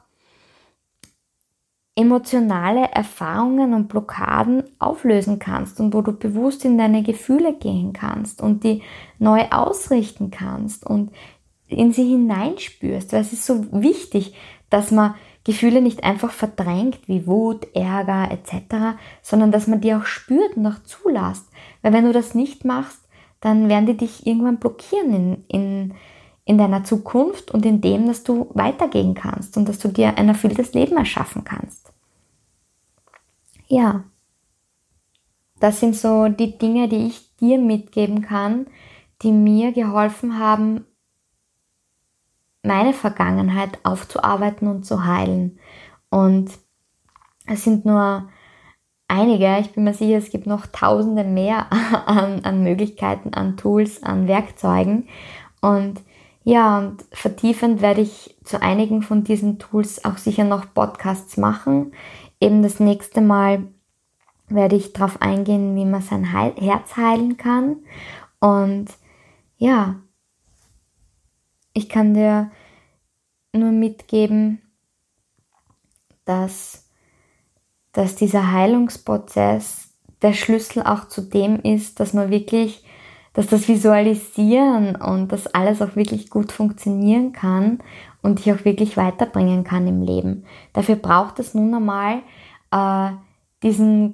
emotionale 1.95 2.85
Erfahrungen 2.91 3.73
und 3.73 3.87
Blockaden 3.87 4.63
auflösen 4.79 5.37
kannst 5.39 5.79
und 5.79 5.93
wo 5.93 6.01
du 6.01 6.11
bewusst 6.11 6.65
in 6.65 6.77
deine 6.77 7.03
Gefühle 7.03 7.53
gehen 7.53 7.93
kannst 7.93 8.41
und 8.41 8.63
die 8.63 8.81
neu 9.19 9.45
ausrichten 9.51 10.31
kannst 10.31 10.85
und 10.85 11.11
in 11.67 11.91
sie 11.91 12.07
hineinspürst. 12.07 13.13
Weil 13.13 13.21
es 13.21 13.33
ist 13.33 13.45
so 13.45 13.71
wichtig, 13.71 14.35
dass 14.69 14.91
man 14.91 15.15
Gefühle 15.43 15.81
nicht 15.81 16.03
einfach 16.03 16.31
verdrängt 16.31 17.07
wie 17.07 17.27
Wut, 17.27 17.67
Ärger 17.75 18.31
etc., 18.31 18.97
sondern 19.21 19.51
dass 19.51 19.67
man 19.67 19.81
die 19.81 19.93
auch 19.93 20.05
spürt 20.05 20.55
und 20.55 20.67
auch 20.67 20.81
zulässt. 20.83 21.45
Weil 21.81 21.93
wenn 21.93 22.05
du 22.05 22.13
das 22.13 22.33
nicht 22.33 22.65
machst, 22.65 22.99
dann 23.41 23.67
werden 23.67 23.85
die 23.85 23.97
dich 23.97 24.25
irgendwann 24.25 24.57
blockieren 24.57 25.13
in, 25.13 25.43
in 25.47 25.93
in 26.45 26.57
deiner 26.57 26.83
Zukunft 26.83 27.51
und 27.51 27.65
in 27.65 27.81
dem, 27.81 28.07
dass 28.07 28.23
du 28.23 28.49
weitergehen 28.53 29.13
kannst 29.13 29.55
und 29.57 29.67
dass 29.69 29.79
du 29.79 29.87
dir 29.87 30.17
ein 30.17 30.27
erfülltes 30.27 30.73
Leben 30.73 30.97
erschaffen 30.97 31.43
kannst. 31.43 31.91
Ja, 33.67 34.03
das 35.59 35.79
sind 35.79 35.95
so 35.95 36.27
die 36.27 36.57
Dinge, 36.57 36.89
die 36.89 37.07
ich 37.07 37.35
dir 37.37 37.57
mitgeben 37.57 38.21
kann, 38.21 38.67
die 39.21 39.31
mir 39.31 39.71
geholfen 39.71 40.37
haben, 40.37 40.85
meine 42.63 42.93
Vergangenheit 42.93 43.77
aufzuarbeiten 43.83 44.67
und 44.67 44.85
zu 44.85 45.05
heilen. 45.05 45.59
Und 46.09 46.51
es 47.45 47.63
sind 47.63 47.85
nur 47.85 48.29
einige, 49.07 49.57
ich 49.59 49.73
bin 49.73 49.83
mir 49.83 49.93
sicher, 49.93 50.17
es 50.17 50.31
gibt 50.31 50.47
noch 50.47 50.65
tausende 50.67 51.23
mehr 51.23 51.71
an, 52.07 52.43
an 52.43 52.63
Möglichkeiten, 52.63 53.33
an 53.33 53.57
Tools, 53.57 54.01
an 54.01 54.27
Werkzeugen. 54.27 55.07
Und 55.61 56.01
ja, 56.45 56.77
und 56.77 57.05
vertiefend 57.11 57.81
werde 57.81 58.01
ich 58.01 58.35
zu 58.43 58.61
einigen 58.61 59.01
von 59.01 59.23
diesen 59.23 59.59
Tools 59.59 60.03
auch 60.03 60.17
sicher 60.17 60.43
noch 60.43 60.73
Podcasts 60.73 61.37
machen. 61.37 61.93
Eben 62.41 62.63
das 62.63 62.79
nächste 62.79 63.21
Mal 63.21 63.67
werde 64.49 64.75
ich 64.75 64.91
darauf 64.91 65.21
eingehen, 65.21 65.75
wie 65.75 65.85
man 65.85 66.01
sein 66.01 66.25
Herz 66.25 66.97
heilen 66.97 67.37
kann. 67.37 67.77
Und 68.39 68.87
ja, 69.57 69.95
ich 71.73 71.89
kann 71.89 72.13
dir 72.13 72.51
nur 73.53 73.71
mitgeben, 73.71 74.61
dass, 76.25 76.89
dass 77.91 78.15
dieser 78.15 78.51
Heilungsprozess 78.51 79.89
der 80.21 80.33
Schlüssel 80.33 80.83
auch 80.83 81.07
zu 81.07 81.21
dem 81.21 81.59
ist, 81.59 81.99
dass 81.99 82.13
man 82.13 82.29
wirklich 82.31 82.85
dass 83.33 83.47
das 83.47 83.67
Visualisieren 83.67 84.95
und 84.95 85.31
das 85.31 85.47
alles 85.47 85.81
auch 85.81 85.95
wirklich 85.95 86.29
gut 86.29 86.51
funktionieren 86.51 87.33
kann 87.33 87.79
und 88.21 88.39
dich 88.39 88.53
auch 88.53 88.63
wirklich 88.63 88.95
weiterbringen 88.95 89.63
kann 89.63 89.87
im 89.87 90.03
Leben. 90.03 90.45
Dafür 90.71 90.95
braucht 90.95 91.39
es 91.39 91.55
nun 91.55 91.73
einmal 91.73 92.21
äh, 92.71 93.15
diesen 93.63 94.13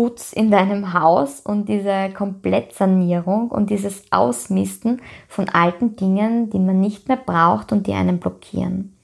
Komplettputz 0.00 0.32
in 0.32 0.50
deinem 0.50 0.92
Haus 0.94 1.40
und 1.40 1.68
diese 1.68 2.10
Komplettsanierung 2.14 3.50
und 3.50 3.70
dieses 3.70 4.10
Ausmisten 4.10 5.02
von 5.28 5.48
alten 5.48 5.96
Dingen, 5.96 6.50
die 6.50 6.58
man 6.58 6.80
nicht 6.80 7.08
mehr 7.08 7.18
braucht 7.18 7.72
und 7.72 7.86
die 7.86 7.92
einen 7.92 8.18
blockieren. 8.18 8.96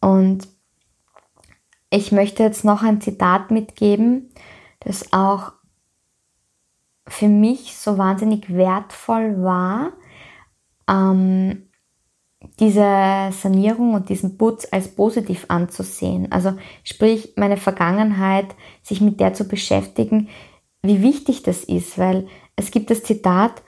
Und 0.00 0.46
ich 1.90 2.12
möchte 2.12 2.42
jetzt 2.42 2.64
noch 2.64 2.82
ein 2.82 3.00
Zitat 3.00 3.50
mitgeben, 3.50 4.30
das 4.80 5.12
auch 5.12 5.52
für 7.08 7.28
mich 7.28 7.76
so 7.76 7.96
wahnsinnig 7.96 8.52
wertvoll 8.52 9.42
war, 9.42 9.92
ähm, 10.88 11.65
diese 12.58 13.30
Sanierung 13.32 13.94
und 13.94 14.08
diesen 14.08 14.38
Putz 14.38 14.66
als 14.70 14.88
positiv 14.88 15.46
anzusehen. 15.48 16.30
Also 16.32 16.54
sprich, 16.84 17.34
meine 17.36 17.56
Vergangenheit, 17.56 18.54
sich 18.82 19.00
mit 19.00 19.20
der 19.20 19.34
zu 19.34 19.46
beschäftigen, 19.46 20.28
wie 20.82 21.02
wichtig 21.02 21.42
das 21.42 21.64
ist, 21.64 21.98
weil 21.98 22.28
es 22.56 22.70
gibt 22.70 22.90
das 22.90 23.02
Zitat, 23.02 23.62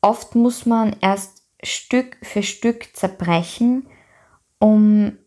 oft 0.00 0.34
muss 0.34 0.66
man 0.66 0.96
erst 1.00 1.42
Stück 1.62 2.16
für 2.22 2.42
Stück 2.42 2.94
zerbrechen, 2.96 3.86
um 4.58 5.18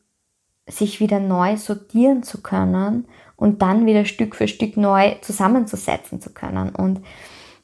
sich 0.68 1.00
wieder 1.00 1.20
neu 1.20 1.58
sortieren 1.58 2.24
zu 2.24 2.42
können 2.42 3.08
und 3.36 3.62
dann 3.62 3.86
wieder 3.86 4.06
Stück 4.06 4.36
für 4.36 4.48
Stück 4.48 4.78
neu 4.78 5.16
zusammenzusetzen 5.22 6.22
zu 6.22 6.34
können. 6.34 6.74
Und 6.74 7.02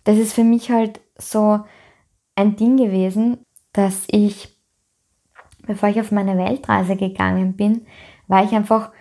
das 0.04 0.18
ist 0.18 0.34
für 0.34 0.44
mich 0.44 0.70
halt 0.72 1.02
so 1.18 1.62
ein 2.36 2.56
Ding 2.56 2.78
gewesen, 2.78 3.46
dass 3.74 4.06
ich, 4.08 4.56
bevor 5.66 5.90
ich 5.90 6.00
auf 6.00 6.12
meine 6.12 6.38
Weltreise 6.38 6.96
gegangen 6.96 7.56
bin, 7.56 7.86
war 8.28 8.44
ich 8.44 8.52
einfach 8.54 8.92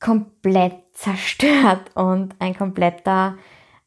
komplett 0.00 0.74
zerstört 0.92 1.90
und 1.94 2.34
ein 2.38 2.56
kompletter 2.56 3.36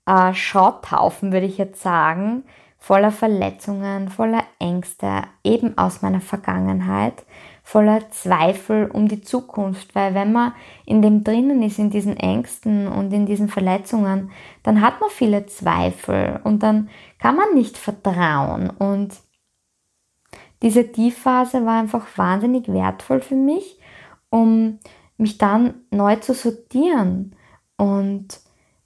äh, 0.05 0.34
Schrotthaufen, 0.34 1.32
würde 1.32 1.45
ich 1.45 1.58
jetzt 1.58 1.82
sagen, 1.82 2.43
voller 2.77 3.12
Verletzungen, 3.12 4.10
voller 4.10 4.43
Ängste, 4.58 5.23
eben 5.43 5.77
aus 5.77 6.01
meiner 6.01 6.21
Vergangenheit, 6.21 7.25
voller 7.62 8.10
Zweifel 8.10 8.89
um 8.91 9.08
die 9.08 9.21
Zukunft, 9.21 9.93
weil 9.93 10.15
wenn 10.15 10.32
man 10.32 10.53
in 10.86 11.01
dem 11.01 11.23
drinnen 11.23 11.62
ist, 11.62 11.77
in 11.77 11.91
diesen 11.91 12.17
Ängsten 12.17 12.88
und 12.88 13.13
in 13.13 13.25
diesen 13.25 13.49
Verletzungen, 13.49 14.32
dann 14.63 14.82
hat 14.82 14.99
man 15.01 15.10
viele 15.10 15.45
Zweifel 15.45 16.39
und 16.43 16.63
dann 16.63 16.89
kann 17.19 17.36
man 17.36 17.53
nicht 17.53 17.77
vertrauen 17.77 18.69
und 18.69 19.15
diese 20.62 20.91
Tiefphase 20.91 21.65
war 21.65 21.79
einfach 21.79 22.05
wahnsinnig 22.17 22.67
wertvoll 22.67 23.21
für 23.21 23.36
mich, 23.36 23.79
um 24.29 24.79
mich 25.17 25.38
dann 25.38 25.75
neu 25.91 26.15
zu 26.17 26.34
sortieren 26.34 27.36
und 27.77 28.41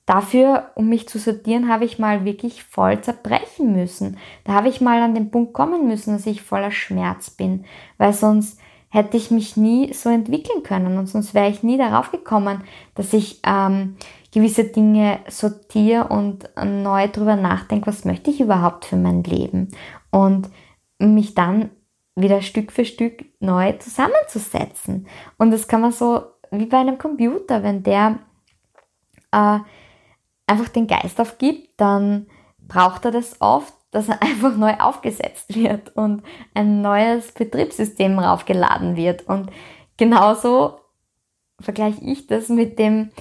Dafür, 0.05 0.71
um 0.75 0.89
mich 0.89 1.07
zu 1.07 1.17
sortieren, 1.17 1.69
habe 1.69 1.85
ich 1.85 1.97
mal 1.97 2.25
wirklich 2.25 2.63
voll 2.65 2.99
zerbrechen 2.99 3.71
müssen. 3.71 4.17
Da 4.43 4.51
habe 4.51 4.67
ich 4.67 4.81
mal 4.81 5.01
an 5.01 5.15
den 5.15 5.31
Punkt 5.31 5.53
kommen 5.53 5.87
müssen, 5.87 6.13
dass 6.13 6.25
ich 6.25 6.41
voller 6.41 6.71
Schmerz 6.71 7.29
bin, 7.29 7.63
weil 7.97 8.11
sonst 8.11 8.59
hätte 8.89 9.15
ich 9.15 9.31
mich 9.31 9.55
nie 9.55 9.93
so 9.93 10.09
entwickeln 10.09 10.61
können 10.61 10.97
und 10.97 11.07
sonst 11.07 11.33
wäre 11.33 11.49
ich 11.49 11.63
nie 11.63 11.77
darauf 11.77 12.11
gekommen, 12.11 12.63
dass 12.95 13.13
ich 13.13 13.39
ähm, 13.45 13.95
gewisse 14.33 14.63
Dinge 14.63 15.19
sortiere 15.27 16.07
und 16.07 16.49
neu 16.55 17.07
darüber 17.07 17.35
nachdenke, 17.35 17.87
was 17.87 18.03
möchte 18.03 18.31
ich 18.31 18.41
überhaupt 18.41 18.85
für 18.85 18.95
mein 18.95 19.23
Leben 19.23 19.69
und 20.09 20.49
mich 20.97 21.35
dann 21.35 21.69
wieder 22.15 22.41
Stück 22.41 22.71
für 22.71 22.85
Stück 22.85 23.25
neu 23.39 23.73
zusammenzusetzen. 23.73 25.07
Und 25.37 25.51
das 25.51 25.67
kann 25.67 25.81
man 25.81 25.91
so 25.91 26.23
wie 26.51 26.65
bei 26.65 26.77
einem 26.77 26.97
Computer, 26.97 27.63
wenn 27.63 27.83
der 27.83 28.19
äh, 29.31 29.59
einfach 30.47 30.69
den 30.69 30.87
Geist 30.87 31.19
aufgibt, 31.19 31.69
dann 31.77 32.27
braucht 32.59 33.05
er 33.05 33.11
das 33.11 33.39
oft, 33.39 33.73
dass 33.91 34.09
er 34.09 34.21
einfach 34.21 34.55
neu 34.55 34.73
aufgesetzt 34.79 35.55
wird 35.55 35.95
und 35.95 36.23
ein 36.55 36.81
neues 36.81 37.31
Betriebssystem 37.33 38.17
raufgeladen 38.17 38.95
wird. 38.95 39.27
Und 39.27 39.51
genauso 39.97 40.79
vergleiche 41.59 42.03
ich 42.03 42.27
das 42.27 42.49
mit 42.49 42.79
dem 42.79 43.11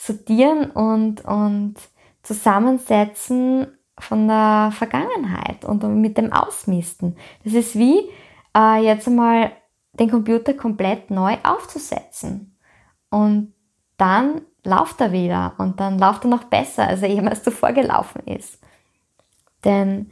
Sortieren 0.00 0.70
und, 0.70 1.24
und 1.26 1.74
Zusammensetzen 2.22 3.66
von 3.98 4.28
der 4.28 4.70
Vergangenheit 4.72 5.64
und 5.66 5.82
mit 6.00 6.16
dem 6.16 6.32
Ausmisten. 6.32 7.16
Das 7.44 7.52
ist 7.52 7.76
wie 7.76 8.08
äh, 8.56 8.82
jetzt 8.82 9.06
einmal 9.06 9.52
den 9.92 10.10
Computer 10.10 10.54
komplett 10.54 11.10
neu 11.10 11.36
aufzusetzen. 11.42 12.56
Und 13.10 13.52
dann 13.98 14.40
lauft 14.64 15.02
er 15.02 15.12
wieder 15.12 15.54
und 15.58 15.80
dann 15.80 15.98
läuft 15.98 16.24
er 16.24 16.30
noch 16.30 16.44
besser, 16.44 16.86
als 16.86 17.02
er 17.02 17.10
jemals 17.10 17.42
zuvor 17.42 17.72
gelaufen 17.72 18.22
ist. 18.26 18.58
Denn 19.64 20.10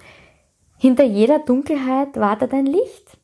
hinter 0.76 1.04
jeder 1.04 1.38
Dunkelheit 1.38 2.16
wartet 2.16 2.52
ein 2.52 2.66
Licht. 2.66 3.16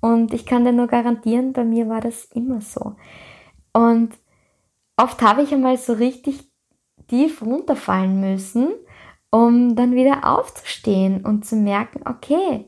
Und 0.00 0.32
ich 0.32 0.46
kann 0.46 0.64
dir 0.64 0.72
nur 0.72 0.86
garantieren, 0.86 1.52
bei 1.52 1.64
mir 1.64 1.90
war 1.90 2.00
das 2.00 2.24
immer 2.26 2.62
so. 2.62 2.94
Und 3.74 4.14
oft 4.96 5.22
habe 5.22 5.42
ich 5.42 5.52
einmal 5.52 5.76
so 5.76 5.92
richtig 5.92 6.40
tief 7.08 7.42
runterfallen 7.42 8.20
müssen, 8.20 8.72
um 9.30 9.76
dann 9.76 9.94
wieder 9.94 10.24
aufzustehen 10.24 11.24
und 11.24 11.44
zu 11.44 11.56
merken, 11.56 12.00
okay, 12.06 12.64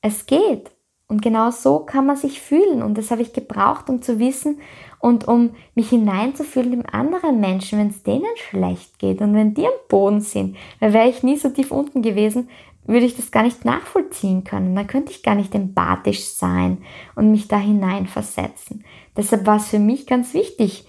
es 0.00 0.26
geht. 0.26 0.70
Und 1.10 1.22
genau 1.22 1.50
so 1.50 1.80
kann 1.80 2.04
man 2.04 2.16
sich 2.16 2.40
fühlen. 2.40 2.82
Und 2.82 2.98
das 2.98 3.10
habe 3.10 3.22
ich 3.22 3.32
gebraucht, 3.32 3.88
um 3.88 4.02
zu 4.02 4.18
wissen 4.18 4.60
und 5.00 5.26
um 5.26 5.54
mich 5.74 5.88
hineinzufühlen 5.88 6.74
in 6.74 6.86
anderen 6.86 7.40
Menschen, 7.40 7.78
wenn 7.78 7.88
es 7.88 8.02
denen 8.02 8.36
schlecht 8.36 8.98
geht 8.98 9.22
und 9.22 9.34
wenn 9.34 9.54
die 9.54 9.66
am 9.66 9.72
Boden 9.88 10.20
sind. 10.20 10.56
Weil 10.80 10.92
wäre 10.92 11.08
ich 11.08 11.22
nie 11.22 11.36
so 11.36 11.48
tief 11.48 11.70
unten 11.70 12.02
gewesen, 12.02 12.50
würde 12.84 13.06
ich 13.06 13.16
das 13.16 13.30
gar 13.30 13.42
nicht 13.42 13.64
nachvollziehen 13.64 14.44
können. 14.44 14.74
Dann 14.74 14.86
könnte 14.86 15.12
ich 15.12 15.22
gar 15.22 15.34
nicht 15.34 15.54
empathisch 15.54 16.24
sein 16.24 16.78
und 17.14 17.30
mich 17.30 17.48
da 17.48 17.58
hineinversetzen. 17.58 18.84
Deshalb 19.16 19.46
war 19.46 19.56
es 19.56 19.68
für 19.68 19.78
mich 19.78 20.06
ganz 20.06 20.34
wichtig, 20.34 20.86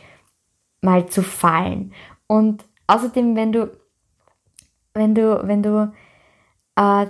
mal 0.82 1.08
zu 1.08 1.24
fallen. 1.24 1.94
Und 2.28 2.66
außerdem, 2.88 3.36
wenn 3.36 3.52
du, 3.52 3.72
wenn 4.94 5.16
du, 5.16 5.48
wenn 5.48 5.64
du 5.64 5.92
äh, 6.76 7.08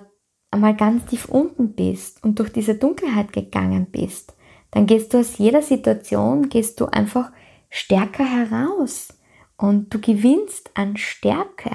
einmal 0.51 0.75
ganz 0.75 1.05
tief 1.05 1.25
unten 1.25 1.73
bist 1.73 2.23
und 2.23 2.39
durch 2.39 2.51
diese 2.51 2.75
Dunkelheit 2.75 3.33
gegangen 3.33 3.87
bist, 3.91 4.35
dann 4.71 4.85
gehst 4.85 5.13
du 5.13 5.19
aus 5.19 5.37
jeder 5.37 5.61
Situation, 5.61 6.49
gehst 6.49 6.79
du 6.79 6.85
einfach 6.85 7.31
stärker 7.69 8.25
heraus 8.25 9.09
und 9.57 9.93
du 9.93 9.99
gewinnst 9.99 10.71
an 10.75 10.97
Stärke 10.97 11.71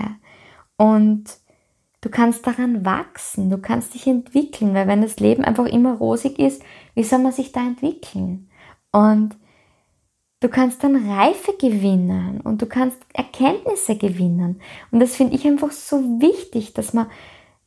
und 0.77 1.25
du 2.01 2.09
kannst 2.09 2.47
daran 2.47 2.85
wachsen, 2.85 3.51
du 3.51 3.59
kannst 3.59 3.95
dich 3.95 4.07
entwickeln, 4.07 4.75
weil 4.75 4.87
wenn 4.87 5.03
das 5.03 5.21
Leben 5.21 5.45
einfach 5.45 5.67
immer 5.67 5.95
rosig 5.95 6.39
ist, 6.39 6.63
wie 6.95 7.05
soll 7.05 7.21
man 7.21 7.33
sich 7.33 7.53
da 7.53 7.61
entwickeln? 7.61 8.49
Und 8.93 9.37
du 10.41 10.49
kannst 10.49 10.85
dann 10.85 11.11
Reife 11.11 11.55
gewinnen 11.59 12.41
und 12.43 12.61
du 12.61 12.67
kannst 12.67 12.99
Erkenntnisse 13.13 13.97
gewinnen. 13.97 14.61
Und 14.91 15.01
das 15.01 15.17
finde 15.17 15.35
ich 15.37 15.47
einfach 15.47 15.73
so 15.73 15.97
wichtig, 16.21 16.75
dass 16.75 16.93
man 16.93 17.07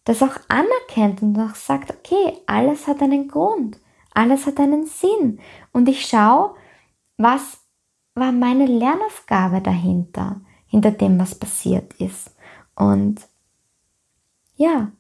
das 0.03 0.23
auch 0.23 0.38
anerkennt 0.47 1.21
und 1.21 1.38
auch 1.39 1.56
sagt, 1.56 1.91
okay, 1.91 2.38
alles 2.45 2.88
hat 2.88 3.01
einen 3.01 3.27
Grund, 3.27 3.80
alles 4.13 4.45
hat 4.45 4.60
einen 4.60 4.86
Sinn 4.86 5.39
und 5.73 5.89
ich 5.89 6.06
schaue, 6.06 6.56
was 7.17 7.60
war 8.15 8.32
meine 8.32 8.65
Lernaufgabe 8.65 9.62
dahinter, 9.62 10.41
hinter 10.65 10.91
dem, 10.91 11.19
was 11.19 11.36
passiert 11.36 11.93
ist. 11.95 12.36
Und 12.75 13.21
ja, 14.56 14.91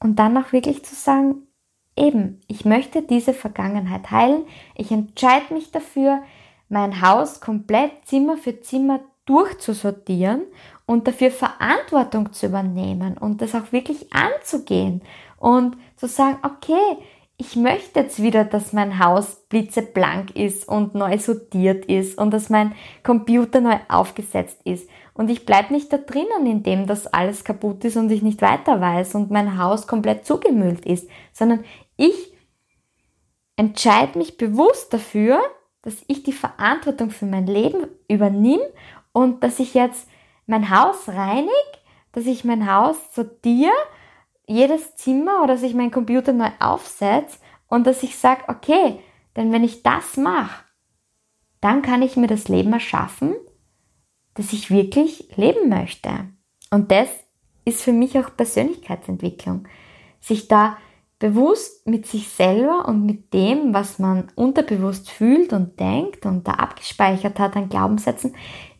und 0.00 0.18
dann 0.18 0.36
auch 0.36 0.52
wirklich 0.52 0.84
zu 0.84 0.94
sagen, 0.94 1.48
eben, 1.96 2.40
ich 2.46 2.64
möchte 2.64 3.02
diese 3.02 3.34
Vergangenheit 3.34 4.10
heilen, 4.10 4.44
ich 4.76 4.90
entscheide 4.90 5.52
mich 5.52 5.70
dafür, 5.72 6.22
mein 6.68 7.00
Haus 7.02 7.40
komplett 7.40 7.92
Zimmer 8.06 8.36
für 8.36 8.60
Zimmer 8.60 9.00
durchzusortieren 9.26 10.42
und 10.86 11.06
dafür 11.06 11.30
Verantwortung 11.30 12.32
zu 12.32 12.46
übernehmen 12.46 13.18
und 13.18 13.42
das 13.42 13.54
auch 13.54 13.72
wirklich 13.72 14.12
anzugehen 14.12 15.02
und 15.38 15.76
zu 15.96 16.08
sagen, 16.08 16.38
okay, 16.42 16.98
ich 17.40 17.54
möchte 17.54 18.00
jetzt 18.00 18.20
wieder, 18.20 18.44
dass 18.44 18.72
mein 18.72 18.98
Haus 18.98 19.46
blitzeblank 19.48 20.34
ist 20.34 20.66
und 20.68 20.94
neu 20.96 21.18
sortiert 21.18 21.84
ist 21.84 22.18
und 22.18 22.32
dass 22.32 22.50
mein 22.50 22.74
Computer 23.04 23.60
neu 23.60 23.76
aufgesetzt 23.88 24.60
ist. 24.64 24.90
Und 25.14 25.30
ich 25.30 25.46
bleibe 25.46 25.72
nicht 25.72 25.92
da 25.92 25.98
drinnen, 25.98 26.46
indem 26.46 26.86
das 26.86 27.06
alles 27.06 27.44
kaputt 27.44 27.84
ist 27.84 27.96
und 27.96 28.10
ich 28.10 28.22
nicht 28.22 28.42
weiter 28.42 28.80
weiß 28.80 29.14
und 29.14 29.30
mein 29.30 29.56
Haus 29.56 29.86
komplett 29.86 30.26
zugemüllt 30.26 30.84
ist, 30.84 31.08
sondern 31.32 31.64
ich 31.96 32.32
entscheide 33.56 34.18
mich 34.18 34.36
bewusst 34.36 34.92
dafür, 34.92 35.40
dass 35.82 36.04
ich 36.06 36.22
die 36.22 36.32
Verantwortung 36.32 37.10
für 37.10 37.26
mein 37.26 37.46
Leben 37.46 37.86
übernehme 38.08 38.68
und 39.12 39.42
dass 39.42 39.58
ich 39.58 39.74
jetzt 39.74 40.08
mein 40.46 40.70
Haus 40.70 41.08
reinig, 41.08 41.50
dass 42.12 42.26
ich 42.26 42.44
mein 42.44 42.72
Haus 42.72 42.96
sortiere, 43.14 43.72
jedes 44.46 44.96
Zimmer 44.96 45.42
oder 45.42 45.54
dass 45.54 45.62
ich 45.62 45.74
meinen 45.74 45.90
Computer 45.90 46.32
neu 46.32 46.50
aufsetze 46.58 47.38
und 47.68 47.86
dass 47.86 48.02
ich 48.02 48.16
sage, 48.16 48.42
okay, 48.48 48.98
denn 49.36 49.52
wenn 49.52 49.62
ich 49.62 49.82
das 49.82 50.16
mache, 50.16 50.64
dann 51.60 51.82
kann 51.82 52.02
ich 52.02 52.16
mir 52.16 52.26
das 52.26 52.48
Leben 52.48 52.72
erschaffen, 52.72 53.34
das 54.34 54.52
ich 54.52 54.70
wirklich 54.70 55.28
leben 55.36 55.68
möchte. 55.68 56.10
Und 56.70 56.90
das 56.90 57.08
ist 57.64 57.82
für 57.82 57.92
mich 57.92 58.18
auch 58.18 58.36
Persönlichkeitsentwicklung. 58.36 59.66
Sich 60.20 60.48
da 60.48 60.76
bewusst 61.18 61.86
mit 61.86 62.06
sich 62.06 62.28
selber 62.28 62.86
und 62.86 63.04
mit 63.04 63.32
dem, 63.34 63.74
was 63.74 63.98
man 63.98 64.28
unterbewusst 64.36 65.10
fühlt 65.10 65.52
und 65.52 65.78
denkt 65.80 66.26
und 66.26 66.46
da 66.46 66.52
abgespeichert 66.52 67.38
hat 67.38 67.56
an 67.56 67.68
Glaubenssätzen, 67.68 68.34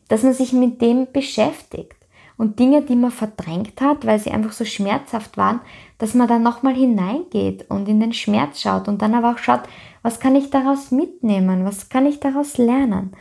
dass 0.09 0.22
man 0.22 0.32
sich 0.32 0.53
mit 0.53 0.80
dem 0.80 1.11
beschäftigt 1.12 1.97
und 2.36 2.61
Dinge, 2.61 2.82
die 2.82 2.95
man 2.95 3.11
verdrängt 3.11 3.80
hat, 3.80 4.07
weil 4.07 4.18
sie 4.20 4.30
einfach 4.30 4.53
so 4.53 4.64
schmerzhaft 4.64 5.36
waren, 5.36 5.61
dass 5.99 6.14
man 6.14 6.28
da 6.28 6.39
nochmal 6.39 6.74
hineingeht 6.74 7.68
und 7.68 7.89
in 7.89 7.99
den 7.99 8.12
Schmerz 8.12 8.61
schaut 8.61 8.86
und 8.86 9.03
dann 9.03 9.14
aber 9.14 9.32
auch 9.32 9.39
schaut, 9.39 9.62
was 10.03 10.20
kann 10.20 10.36
ich 10.36 10.49
daraus 10.49 10.93
mitnehmen, 10.93 11.64
was 11.64 11.89
kann 11.89 12.07
ich 12.07 12.20
daraus 12.20 12.57
lernen. 12.57 13.12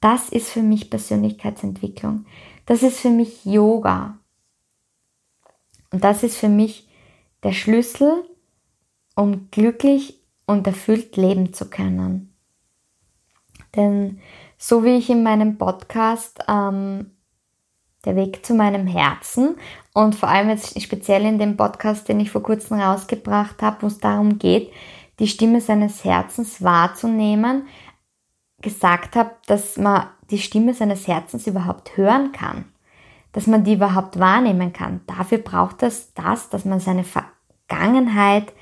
Das 0.00 0.30
ist 0.30 0.48
für 0.48 0.62
mich 0.62 0.88
Persönlichkeitsentwicklung. 0.88 2.24
Das 2.64 2.82
ist 2.82 2.98
für 2.98 3.10
mich 3.10 3.44
Yoga. 3.44 4.18
Und 5.92 6.02
das 6.02 6.22
ist 6.22 6.36
für 6.36 6.48
mich 6.48 6.88
der 7.42 7.52
Schlüssel, 7.52 8.24
um 9.14 9.48
glücklich 9.50 10.20
und 10.46 10.66
erfüllt 10.66 11.16
leben 11.16 11.52
zu 11.52 11.68
können. 11.68 12.34
Denn 13.76 14.20
so 14.58 14.84
wie 14.84 14.96
ich 14.96 15.10
in 15.10 15.22
meinem 15.22 15.58
Podcast 15.58 16.40
ähm, 16.48 17.12
Der 18.04 18.16
Weg 18.16 18.44
zu 18.44 18.54
meinem 18.54 18.86
Herzen 18.86 19.56
und 19.94 20.14
vor 20.14 20.28
allem 20.28 20.48
jetzt 20.48 20.80
speziell 20.80 21.24
in 21.24 21.38
dem 21.38 21.56
Podcast, 21.56 22.08
den 22.08 22.20
ich 22.20 22.30
vor 22.30 22.42
kurzem 22.42 22.80
rausgebracht 22.80 23.62
habe, 23.62 23.82
wo 23.82 23.86
es 23.86 23.98
darum 23.98 24.38
geht, 24.38 24.72
die 25.18 25.28
Stimme 25.28 25.60
seines 25.60 26.04
Herzens 26.04 26.62
wahrzunehmen, 26.62 27.68
gesagt 28.60 29.16
habe, 29.16 29.32
dass 29.46 29.76
man 29.76 30.08
die 30.30 30.38
Stimme 30.38 30.74
seines 30.74 31.06
Herzens 31.06 31.46
überhaupt 31.46 31.96
hören 31.96 32.32
kann, 32.32 32.64
dass 33.32 33.46
man 33.46 33.64
die 33.64 33.74
überhaupt 33.74 34.18
wahrnehmen 34.18 34.72
kann. 34.72 35.00
Dafür 35.06 35.38
braucht 35.38 35.82
es 35.82 36.12
das, 36.14 36.48
dass 36.48 36.64
man 36.64 36.80
seine 36.80 37.04
Vergangenheit 37.04 38.52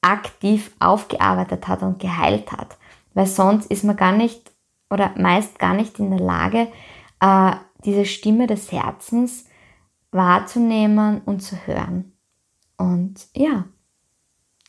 aktiv 0.00 0.74
aufgearbeitet 0.78 1.68
hat 1.68 1.82
und 1.82 1.98
geheilt 1.98 2.52
hat. 2.52 2.76
Weil 3.14 3.26
sonst 3.26 3.66
ist 3.70 3.84
man 3.84 3.96
gar 3.96 4.12
nicht 4.12 4.52
oder 4.90 5.12
meist 5.16 5.58
gar 5.58 5.74
nicht 5.74 5.98
in 5.98 6.10
der 6.10 6.20
Lage, 6.20 6.68
äh, 7.20 7.52
diese 7.84 8.04
Stimme 8.04 8.46
des 8.46 8.72
Herzens 8.72 9.46
wahrzunehmen 10.10 11.20
und 11.24 11.40
zu 11.40 11.56
hören. 11.66 12.12
Und 12.76 13.26
ja, 13.34 13.64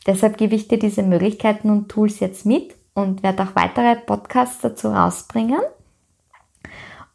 deshalb 0.05 0.37
gebe 0.37 0.55
ich 0.55 0.67
dir 0.67 0.79
diese 0.79 1.03
Möglichkeiten 1.03 1.69
und 1.69 1.89
Tools 1.89 2.19
jetzt 2.19 2.45
mit 2.45 2.75
und 2.93 3.23
werde 3.23 3.43
auch 3.43 3.55
weitere 3.55 3.95
Podcasts 3.95 4.61
dazu 4.61 4.89
rausbringen. 4.89 5.61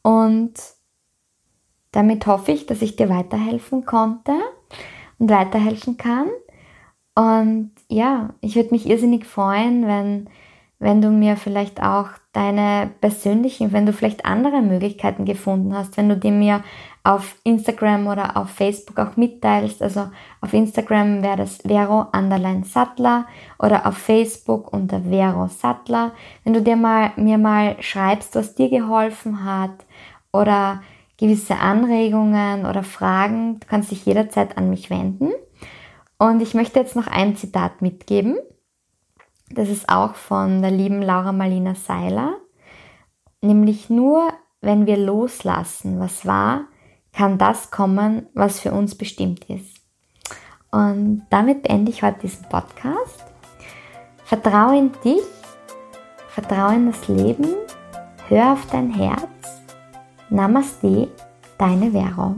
Und 0.03 0.55
damit 1.93 2.27
hoffe 2.27 2.53
ich, 2.53 2.67
dass 2.67 2.83
ich 2.83 2.97
dir 2.97 3.09
weiterhelfen 3.09 3.85
konnte 3.85 4.33
und 5.19 5.31
weiterhelfen 5.31 5.97
kann. 5.97 6.29
Und 7.15 7.71
ja, 7.89 8.31
ich 8.41 8.57
würde 8.57 8.71
mich 8.71 8.89
irrsinnig 8.89 9.25
freuen, 9.27 9.87
wenn, 9.87 10.29
wenn 10.79 11.01
du 11.01 11.11
mir 11.11 11.37
vielleicht 11.37 11.83
auch 11.83 12.09
deine 12.33 12.91
persönlichen, 13.01 13.73
wenn 13.73 13.87
du 13.87 13.93
vielleicht 13.93 14.25
andere 14.25 14.61
Möglichkeiten 14.61 15.25
gefunden 15.25 15.75
hast, 15.75 15.97
wenn 15.97 16.09
du 16.09 16.17
die 16.17 16.33
mir 16.33 16.65
auf 17.05 17.37
Instagram 17.45 18.07
oder 18.07 18.37
auf 18.37 18.49
Facebook 18.49 18.99
auch 18.99 19.17
mitteilst. 19.17 19.83
Also 19.83 20.09
auf 20.41 20.53
Instagram 20.53 21.23
wäre 21.23 21.37
das 21.37 21.59
Vero 21.59 22.07
Underline 22.13 22.65
Sattler 22.65 23.27
oder 23.59 23.87
auf 23.87 23.99
Facebook 23.99 24.73
unter 24.73 25.03
Vero 25.03 25.47
Sattler. 25.49 26.13
Wenn 26.43 26.55
du 26.55 26.63
dir 26.63 26.77
mal, 26.77 27.13
mir 27.17 27.39
mal 27.39 27.77
schreibst, 27.81 28.35
was 28.35 28.55
dir 28.55 28.71
geholfen 28.71 29.45
hat 29.45 29.85
oder 30.33 30.83
gewisse 31.19 31.57
Anregungen 31.57 32.67
oder 32.67 32.83
Fragen, 32.83 33.61
du 33.61 33.67
kannst 33.69 33.91
dich 33.91 34.05
jederzeit 34.07 34.57
an 34.57 34.71
mich 34.71 34.89
wenden. 34.89 35.31
Und 36.25 36.41
ich 36.41 36.55
möchte 36.55 36.81
jetzt 36.81 36.97
noch 36.97 37.07
ein 37.07 37.37
Zitat 37.37 37.83
mitgeben. 37.83 38.39
Das 39.51 39.69
ist 39.69 39.91
auch 39.91 40.15
von 40.15 40.63
der 40.63 40.71
lieben 40.71 41.03
Laura 41.03 41.33
Marlina 41.33 41.75
Seiler. 41.75 42.37
Nämlich 43.43 43.91
nur, 43.91 44.33
wenn 44.63 44.87
wir 44.87 44.97
loslassen, 44.97 46.01
was 46.01 46.25
war, 46.25 46.63
kann 47.13 47.37
das 47.37 47.71
kommen, 47.71 48.27
was 48.33 48.59
für 48.59 48.73
uns 48.73 48.95
bestimmt 48.95 49.45
ist. 49.51 49.83
Und 50.71 51.27
damit 51.29 51.65
beende 51.65 51.91
ich 51.91 52.03
heute 52.03 52.21
diesen 52.21 52.49
Podcast. 52.49 53.23
Vertraue 54.25 54.79
in 54.79 54.93
dich, 55.05 55.21
vertraue 56.29 56.77
in 56.77 56.87
das 56.87 57.07
Leben, 57.07 57.49
hör 58.29 58.55
auf 58.55 58.67
dein 58.73 58.91
Herz. 58.95 59.61
Namaste, 60.31 61.09
deine 61.59 61.91
Vero. 61.91 62.37